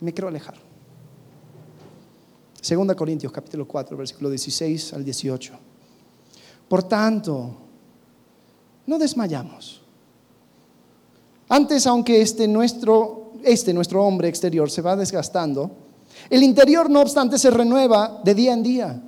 [0.00, 0.56] me quiero alejar.
[2.60, 5.52] Segunda Corintios capítulo 4, versículo 16 al 18.
[6.68, 7.56] Por tanto,
[8.86, 9.82] no desmayamos.
[11.48, 15.70] Antes, aunque este nuestro, este nuestro hombre exterior se va desgastando,
[16.28, 19.02] el interior, no obstante, se renueva de día en día.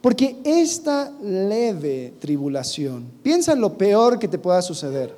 [0.00, 5.14] Porque esta leve tribulación, piensa en lo peor que te pueda suceder.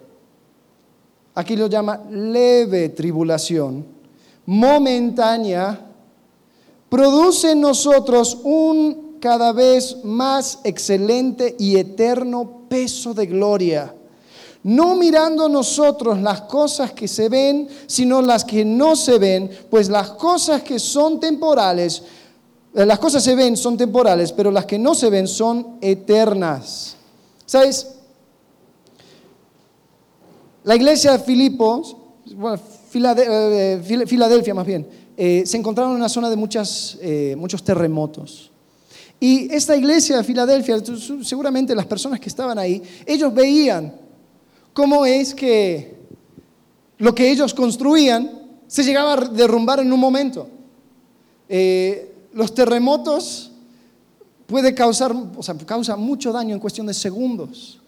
[1.35, 4.00] Aquí lo llama leve tribulación
[4.51, 5.79] momentánea,
[6.89, 13.95] produce en nosotros un cada vez más excelente y eterno peso de gloria.
[14.65, 19.89] No mirando nosotros las cosas que se ven, sino las que no se ven, pues
[19.89, 22.03] las cosas que son temporales,
[22.75, 26.97] eh, las cosas se ven son temporales, pero las que no se ven son eternas.
[27.47, 27.87] ¿Sabes?
[30.65, 31.97] La iglesia de Filipos,
[32.93, 34.86] eh, Filadelfia más bien,
[35.16, 38.51] eh, se encontraron en una zona de muchas, eh, muchos terremotos.
[39.20, 40.78] Y esta iglesia de Filadelfia,
[41.22, 43.95] seguramente las personas que estaban ahí, ellos veían
[44.72, 45.95] cómo es que
[46.99, 48.30] lo que ellos construían
[48.66, 50.49] se llegaba a derrumbar en un momento.
[52.32, 53.51] los terremotos
[54.47, 57.80] puede causar, o sea, causa mucho daño en cuestión de segundos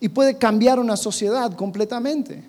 [0.00, 2.42] y puede cambiar una sociedad completamente.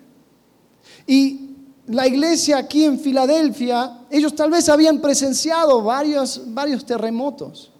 [1.06, 1.53] Y
[1.86, 7.70] la iglesia aquí en Filadelfia, ellos tal vez habían presenciado varios, varios terremotos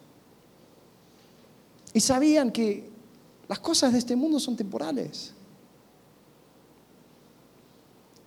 [1.92, 2.90] y sabían que
[3.48, 5.32] las cosas de este mundo son temporales.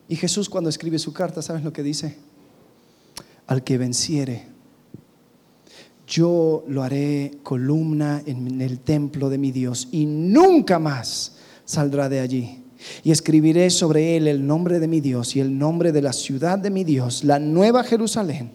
[0.07, 2.17] Y Jesús cuando escribe su carta, ¿sabes lo que dice?
[3.45, 4.47] Al que venciere,
[6.07, 12.21] yo lo haré columna en el templo de mi Dios y nunca más saldrá de
[12.21, 12.63] allí.
[13.03, 16.59] Y escribiré sobre él el nombre de mi Dios y el nombre de la ciudad
[16.59, 18.51] de mi Dios, la nueva Jerusalén,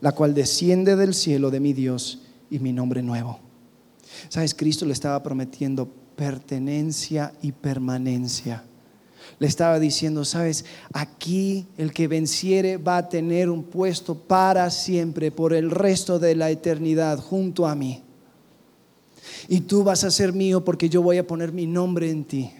[0.00, 3.38] la cual desciende del cielo de mi Dios y mi nombre nuevo.
[4.28, 4.54] ¿Sabes?
[4.54, 8.64] Cristo le estaba prometiendo pertenencia y permanencia.
[9.38, 15.30] Le estaba diciendo, sabes, aquí el que venciere va a tener un puesto para siempre,
[15.30, 18.02] por el resto de la eternidad, junto a mí.
[19.48, 22.50] Y tú vas a ser mío porque yo voy a poner mi nombre en ti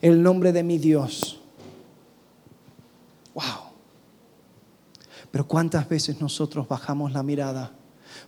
[0.00, 1.40] el nombre de mi Dios.
[3.34, 3.72] Wow.
[5.30, 7.72] Pero cuántas veces nosotros bajamos la mirada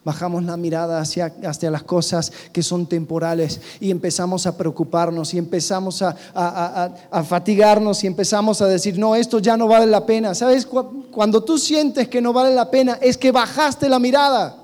[0.05, 1.33] bajamos la mirada hacia,
[1.71, 8.07] las cosas que son temporales y empezamos a preocuparnos y empezamos a, a, fatigarnos y
[8.07, 10.35] empezamos a decir, no, esto ya no vale la pena.
[10.35, 10.67] ¿Sabes?
[10.67, 14.57] Cuando tú sientes que no vale la pena es que bajaste la mirada.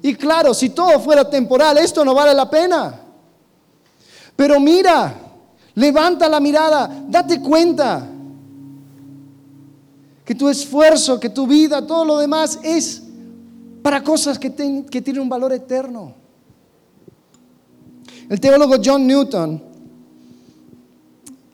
[0.00, 3.00] Y claro, si todo fuera temporal, esto no vale la pena.
[4.36, 5.14] Pero mira,
[5.78, 8.04] Levanta la mirada, date cuenta
[10.24, 13.04] que tu esfuerzo, que tu vida, todo lo demás es
[13.80, 16.14] para cosas que, tienen un valor eterno.
[18.28, 19.62] El teólogo John Newton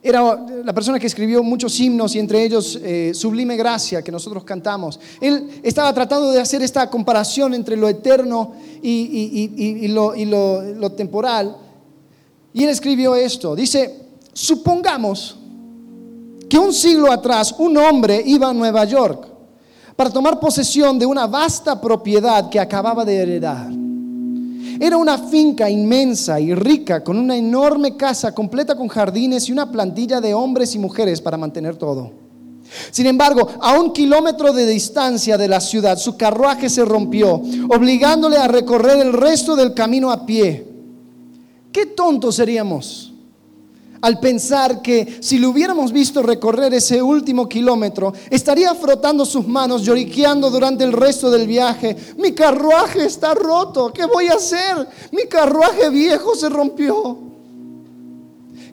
[0.01, 4.43] era la persona que escribió muchos himnos y entre ellos eh, Sublime Gracia que nosotros
[4.43, 4.99] cantamos.
[5.21, 11.57] Él estaba tratando de hacer esta comparación entre lo eterno y, lo, lo temporal.
[12.53, 13.55] Y él escribió esto.
[13.55, 14.04] Dice,
[14.35, 15.37] Supongamos
[16.49, 19.29] que un siglo atrás un hombre iba a Nueva York
[19.95, 23.71] para tomar posesión de una vasta propiedad que acababa de heredar.
[24.77, 29.71] Era una finca inmensa y rica con una enorme casa completa con jardines y una
[29.71, 32.11] plantilla de hombres y mujeres para mantener todo.
[32.91, 38.35] Sin embargo, a un kilómetro de distancia de la ciudad, su carruaje se rompió, obligándole
[38.35, 40.67] a recorrer el resto del camino a pie.
[41.71, 43.14] ¿Qué tontos seríamos?
[44.05, 49.81] Al pensar que si lo hubiéramos visto recorrer ese último kilómetro, estaría frotando sus manos,
[49.81, 51.97] lloriqueando durante el resto del viaje.
[52.15, 54.87] Mi carruaje está roto, ¿qué voy a hacer?
[55.11, 57.17] Mi carruaje viejo se rompió.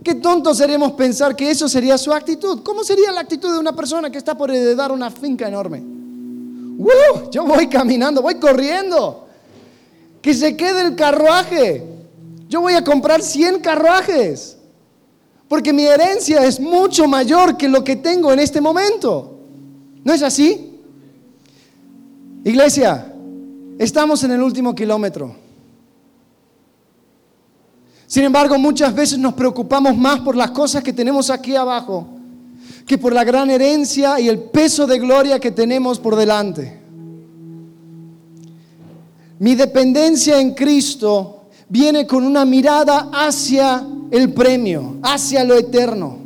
[0.04, 2.62] Qué tonto seríamos pensar que eso sería su actitud.
[2.62, 5.82] ¿Cómo sería la actitud de una persona que está por heredar una finca enorme?
[7.30, 9.28] Yo voy caminando, voy corriendo.
[10.20, 11.86] Que se quede el carruaje.
[12.50, 14.58] Yo voy a comprar 100 carruajes,
[15.52, 19.38] porque mi herencia es mucho mayor que lo que tengo en este momento.
[20.02, 20.80] ¿No es así?
[22.42, 23.14] Iglesia,
[23.78, 25.36] estamos en el último kilómetro.
[28.06, 32.06] Sin embargo, muchas veces nos preocupamos más por las cosas que tenemos aquí abajo
[32.86, 36.80] que por la gran herencia y el peso de gloria que tenemos por delante.
[39.38, 46.18] Mi dependencia en Cristo viene con una mirada hacia el premio, hacia lo eterno.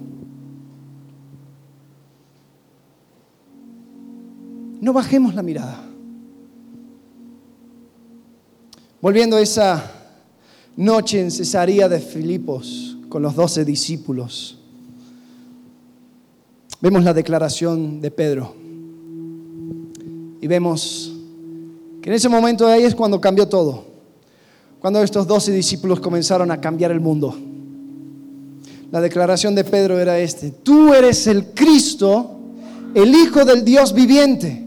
[4.81, 5.85] No bajemos la mirada.
[9.01, 9.89] Volviendo a esa
[10.77, 14.59] noche en Cesarea de Filipos con los doce discípulos,
[16.81, 18.53] vemos la declaración de Pedro
[20.41, 21.15] y vemos
[22.03, 23.85] que en ese momento de ahí es cuando cambió todo,
[24.81, 27.46] cuando estos doce discípulos comenzaron a cambiar el mundo.
[28.93, 32.39] La declaración de Pedro era este, tú eres el Cristo,
[32.95, 34.65] el Hijo del Dios viviente.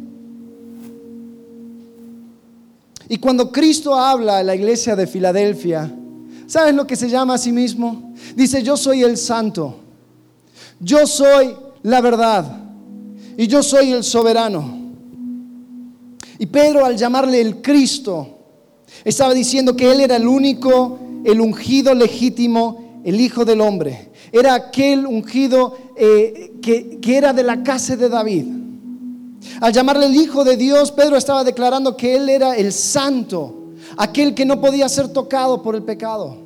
[3.07, 5.91] Y cuando Cristo habla a la iglesia de Filadelfia,
[6.45, 8.13] ¿sabes lo que se llama a sí mismo?
[8.35, 9.79] Dice, yo soy el santo,
[10.79, 12.45] yo soy la verdad
[13.35, 14.77] y yo soy el soberano.
[16.37, 18.37] Y Pedro al llamarle el Cristo,
[19.03, 24.08] estaba diciendo que él era el único, el ungido legítimo, el Hijo del Hombre.
[24.31, 28.45] Era aquel ungido eh, que, que era de la casa de David.
[29.61, 34.33] Al llamarle el Hijo de Dios, Pedro estaba declarando que Él era el santo, aquel
[34.33, 36.37] que no podía ser tocado por el pecado.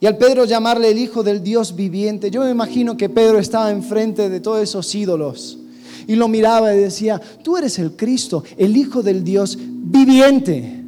[0.00, 3.70] Y al Pedro llamarle el Hijo del Dios viviente, yo me imagino que Pedro estaba
[3.70, 5.58] enfrente de todos esos ídolos
[6.06, 10.82] y lo miraba y decía, tú eres el Cristo, el Hijo del Dios viviente.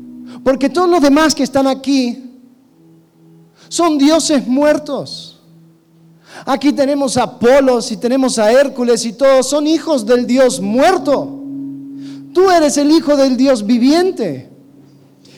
[0.44, 2.25] Porque todos los demás que están aquí
[3.68, 5.40] son dioses muertos.
[6.44, 11.42] Aquí tenemos a Apolos y tenemos a Hércules y todos son hijos del Dios muerto.
[12.34, 14.50] Tú eres el hijo del Dios viviente.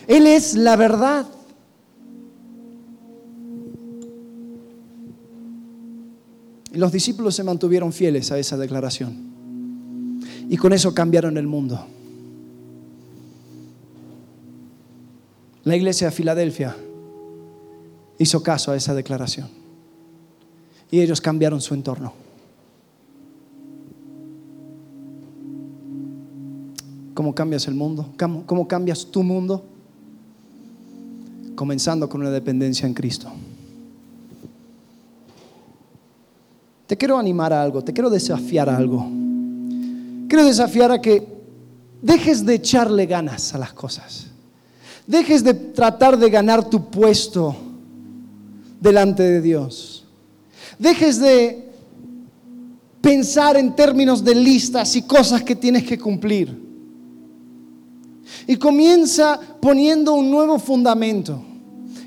[0.07, 1.27] Él es la verdad.
[6.73, 9.29] Y los discípulos se mantuvieron fieles a esa declaración.
[10.51, 11.87] Y con eso cambiaron el mundo.
[15.65, 16.75] La iglesia de Filadelfia
[18.19, 19.49] hizo caso a esa declaración
[20.91, 22.13] y ellos cambiaron su entorno.
[27.15, 28.07] ¿Cómo cambias el mundo?
[28.47, 29.65] ¿Cómo, cambias tu mundo?
[31.57, 33.29] Comenzando con una dependencia en Cristo.
[36.87, 39.05] Te quiero animar a algo, te quiero desafiar a algo.
[40.29, 41.27] Quiero desafiar a que
[42.01, 44.29] dejes de echarle ganas a las cosas.
[45.07, 47.68] Dejes de tratar de ganar tu puesto
[48.81, 50.05] delante de Dios.
[50.79, 51.69] Dejes de
[53.01, 56.67] pensar en términos de listas y cosas que tienes que cumplir.
[58.47, 61.43] Y comienza poniendo un nuevo fundamento,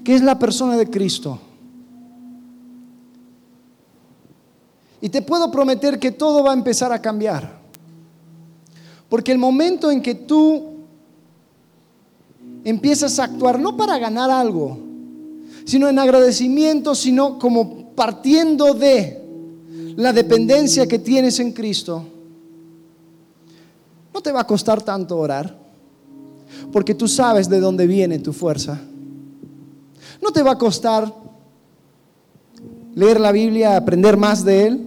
[0.04, 1.40] que es la persona de Cristo.
[5.02, 7.60] Y te puedo prometer que todo va a empezar a cambiar.
[9.10, 10.72] Porque el momento en que tú
[12.64, 14.91] empiezas a actuar no para ganar algo,
[15.72, 19.24] sino en agradecimiento, sino como partiendo de
[19.96, 22.04] la dependencia que tienes en Cristo,
[24.14, 25.58] no te va a costar tanto orar,
[26.74, 28.82] porque tú sabes de dónde viene tu fuerza.
[30.22, 31.10] No te va a costar
[32.94, 34.86] leer la Biblia, aprender más de Él,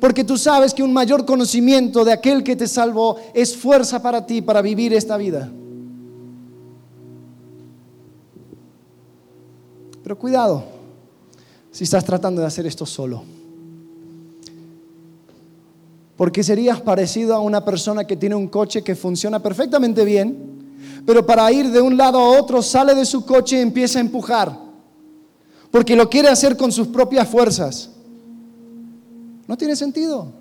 [0.00, 4.24] porque tú sabes que un mayor conocimiento de aquel que te salvó es fuerza para
[4.24, 5.52] ti, para vivir esta vida.
[10.08, 10.64] Pero cuidado,
[11.70, 13.24] si estás tratando de hacer esto solo.
[16.16, 21.26] Porque serías parecido a una persona que tiene un coche que funciona perfectamente bien, pero
[21.26, 24.58] para ir de un lado a otro sale de su coche y empieza a empujar,
[25.70, 27.90] porque lo quiere hacer con sus propias fuerzas.
[29.46, 30.32] No tiene sentido.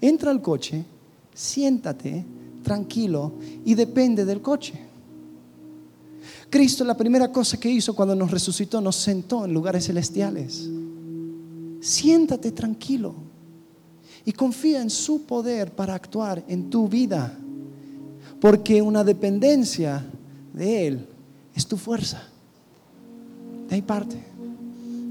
[0.00, 0.84] Entra al coche,
[1.32, 2.24] siéntate
[2.64, 4.91] tranquilo y depende del coche.
[6.52, 10.68] Cristo la primera cosa que hizo cuando nos resucitó nos sentó en lugares celestiales.
[11.80, 13.14] Siéntate tranquilo
[14.26, 17.34] y confía en su poder para actuar en tu vida,
[18.38, 20.04] porque una dependencia
[20.52, 21.08] de Él
[21.54, 22.22] es tu fuerza.
[23.70, 24.22] De ahí parte.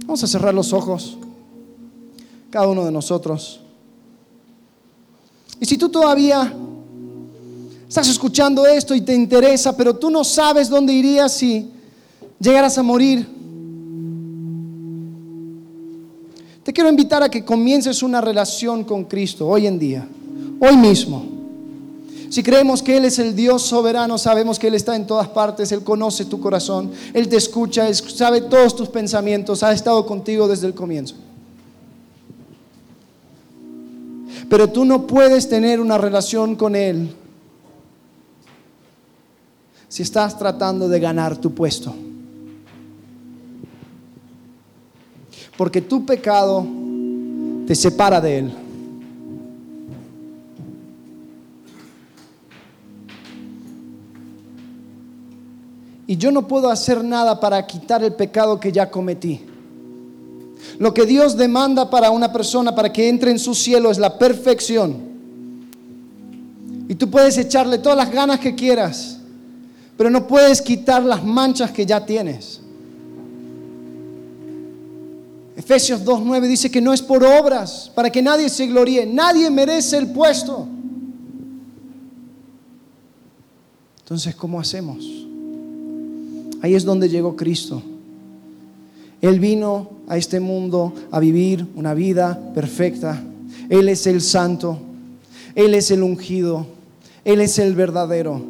[0.06, 1.18] Vamos a cerrar los ojos,
[2.52, 3.62] cada uno de nosotros.
[5.60, 6.54] Y si tú todavía
[7.92, 11.70] Estás escuchando esto y te interesa, pero tú no sabes dónde irías si
[12.40, 13.28] llegarás a morir.
[16.64, 20.08] Te quiero invitar a que comiences una relación con Cristo hoy en día,
[20.62, 21.26] hoy mismo.
[22.30, 25.74] Si creemos que Él es el Dios soberano, sabemos que Él está en todas partes,
[25.74, 30.48] Él conoce tu corazón, Él te escucha, Él sabe todos tus pensamientos, ha estado contigo
[30.48, 31.16] desde el comienzo.
[34.50, 37.16] Pero tú no puedes tener una relación con Él
[39.92, 41.94] si estás tratando de ganar tu puesto.
[45.58, 46.66] Porque tu pecado
[47.68, 48.54] te separa de Él.
[56.08, 59.42] Y yo no puedo hacer nada para quitar el pecado que ya cometí.
[60.80, 64.18] Lo que Dios demanda para una persona para que entre en su cielo es la
[64.18, 64.96] perfección.
[66.88, 69.21] Y tú puedes echarle todas las ganas que quieras,
[70.02, 72.60] pero no puedes quitar las manchas que ya tienes.
[75.56, 80.00] Efesios 2.9 dice que no es por obras, para que nadie se gloríe, nadie merece
[80.00, 80.68] el puesto.
[84.00, 85.06] Entonces, ¿cómo hacemos?
[86.64, 87.84] Ahí es donde llegó Cristo.
[89.22, 93.22] Él vino a este mundo a vivir una vida perfecta.
[93.70, 94.80] Él es el santo,
[95.54, 96.66] Él es el ungido,
[97.24, 98.42] Él es el verdadero.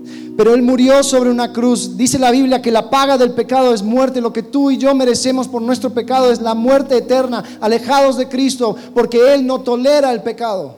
[0.42, 1.96] Pero Él murió sobre una cruz.
[1.96, 4.20] Dice la Biblia que la paga del pecado es muerte.
[4.22, 8.28] Lo que tú y yo merecemos por nuestro pecado es la muerte eterna, alejados de
[8.28, 10.78] Cristo, porque Él no tolera el pecado.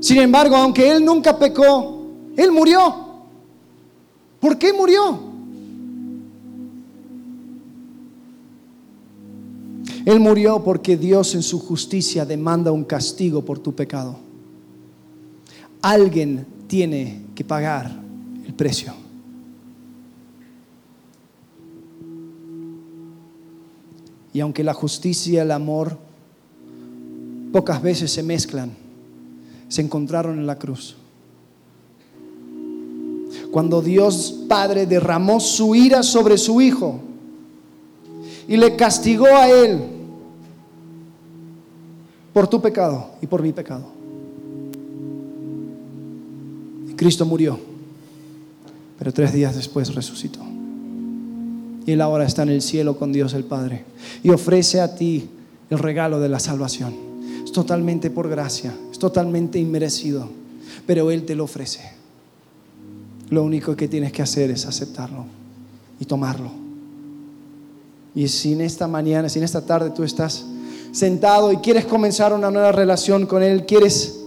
[0.00, 2.02] Sin embargo, aunque Él nunca pecó,
[2.36, 2.94] Él murió.
[4.38, 5.20] ¿Por qué murió?
[10.04, 14.16] Él murió porque Dios en su justicia demanda un castigo por tu pecado.
[15.80, 17.88] Alguien tiene que pagar
[18.44, 18.92] el precio.
[24.32, 25.96] Y aunque la justicia y el amor
[27.52, 28.72] pocas veces se mezclan,
[29.68, 30.96] se encontraron en la cruz.
[33.52, 36.98] Cuando Dios Padre derramó su ira sobre su Hijo
[38.48, 39.84] y le castigó a Él
[42.32, 43.97] por tu pecado y por mi pecado.
[46.98, 47.58] Cristo murió,
[48.98, 50.40] pero tres días después resucitó.
[51.86, 53.84] Y Él ahora está en el cielo con Dios el Padre
[54.22, 55.30] y ofrece a ti
[55.70, 56.94] el regalo de la salvación.
[57.44, 60.28] Es totalmente por gracia, es totalmente inmerecido,
[60.86, 61.92] pero Él te lo ofrece.
[63.30, 65.24] Lo único que tienes que hacer es aceptarlo
[66.00, 66.50] y tomarlo.
[68.14, 70.44] Y si en esta mañana, si en esta tarde tú estás
[70.90, 74.18] sentado y quieres comenzar una nueva relación con Él, quieres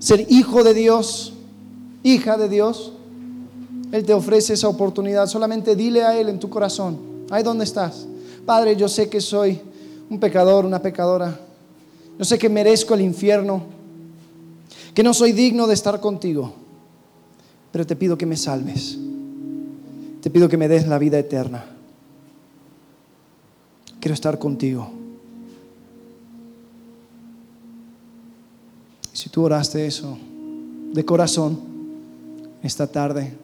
[0.00, 1.35] ser hijo de Dios,
[2.02, 2.92] hija de Dios,
[3.92, 5.26] Él te ofrece esa oportunidad.
[5.26, 6.98] Solamente dile a Él en tu corazón,
[7.30, 8.06] ahí donde estás.
[8.44, 9.60] Padre, yo sé que soy
[10.08, 11.40] un pecador, una pecadora.
[12.18, 13.64] Yo sé que merezco el infierno,
[14.94, 16.52] que no soy digno de estar contigo,
[17.72, 18.98] pero te pido que me salves.
[20.22, 21.64] Te pido que me des la vida eterna.
[24.00, 24.90] Quiero estar contigo.
[29.12, 30.18] Si tú oraste eso
[30.92, 31.75] de corazón
[32.62, 33.34] esta tarde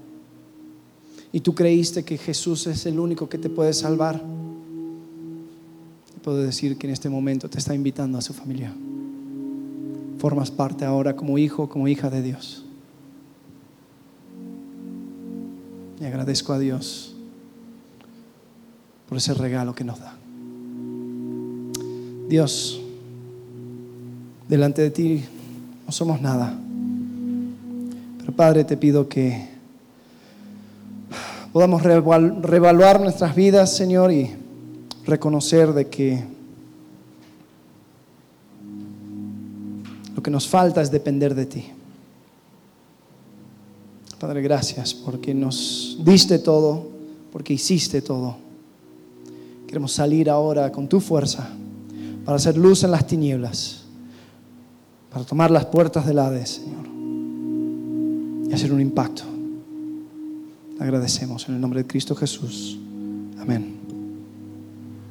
[1.33, 4.23] y tú creíste que Jesús es el único que te puede salvar,
[6.23, 8.73] puedo decir que en este momento te está invitando a su familia.
[10.19, 12.65] Formas parte ahora como hijo, como hija de Dios.
[16.01, 17.15] Y agradezco a Dios
[19.09, 20.17] por ese regalo que nos da.
[22.29, 22.81] Dios,
[24.49, 25.25] delante de ti
[25.87, 26.59] no somos nada.
[28.37, 29.49] Padre, te pido que
[31.53, 34.31] podamos reevaluar nuestras vidas, Señor, y
[35.05, 36.25] reconocer de que
[40.15, 41.65] lo que nos falta es depender de ti.
[44.19, 46.89] Padre, gracias porque nos diste todo,
[47.33, 48.37] porque hiciste todo.
[49.67, 51.49] Queremos salir ahora con tu fuerza
[52.25, 53.83] para hacer luz en las tinieblas
[55.13, 56.89] para tomar las puertas del Hades, Señor,
[58.53, 59.23] y hacer un impacto.
[60.79, 62.79] agradecemos en el nombre de Cristo Jesús.
[63.39, 63.72] Amén.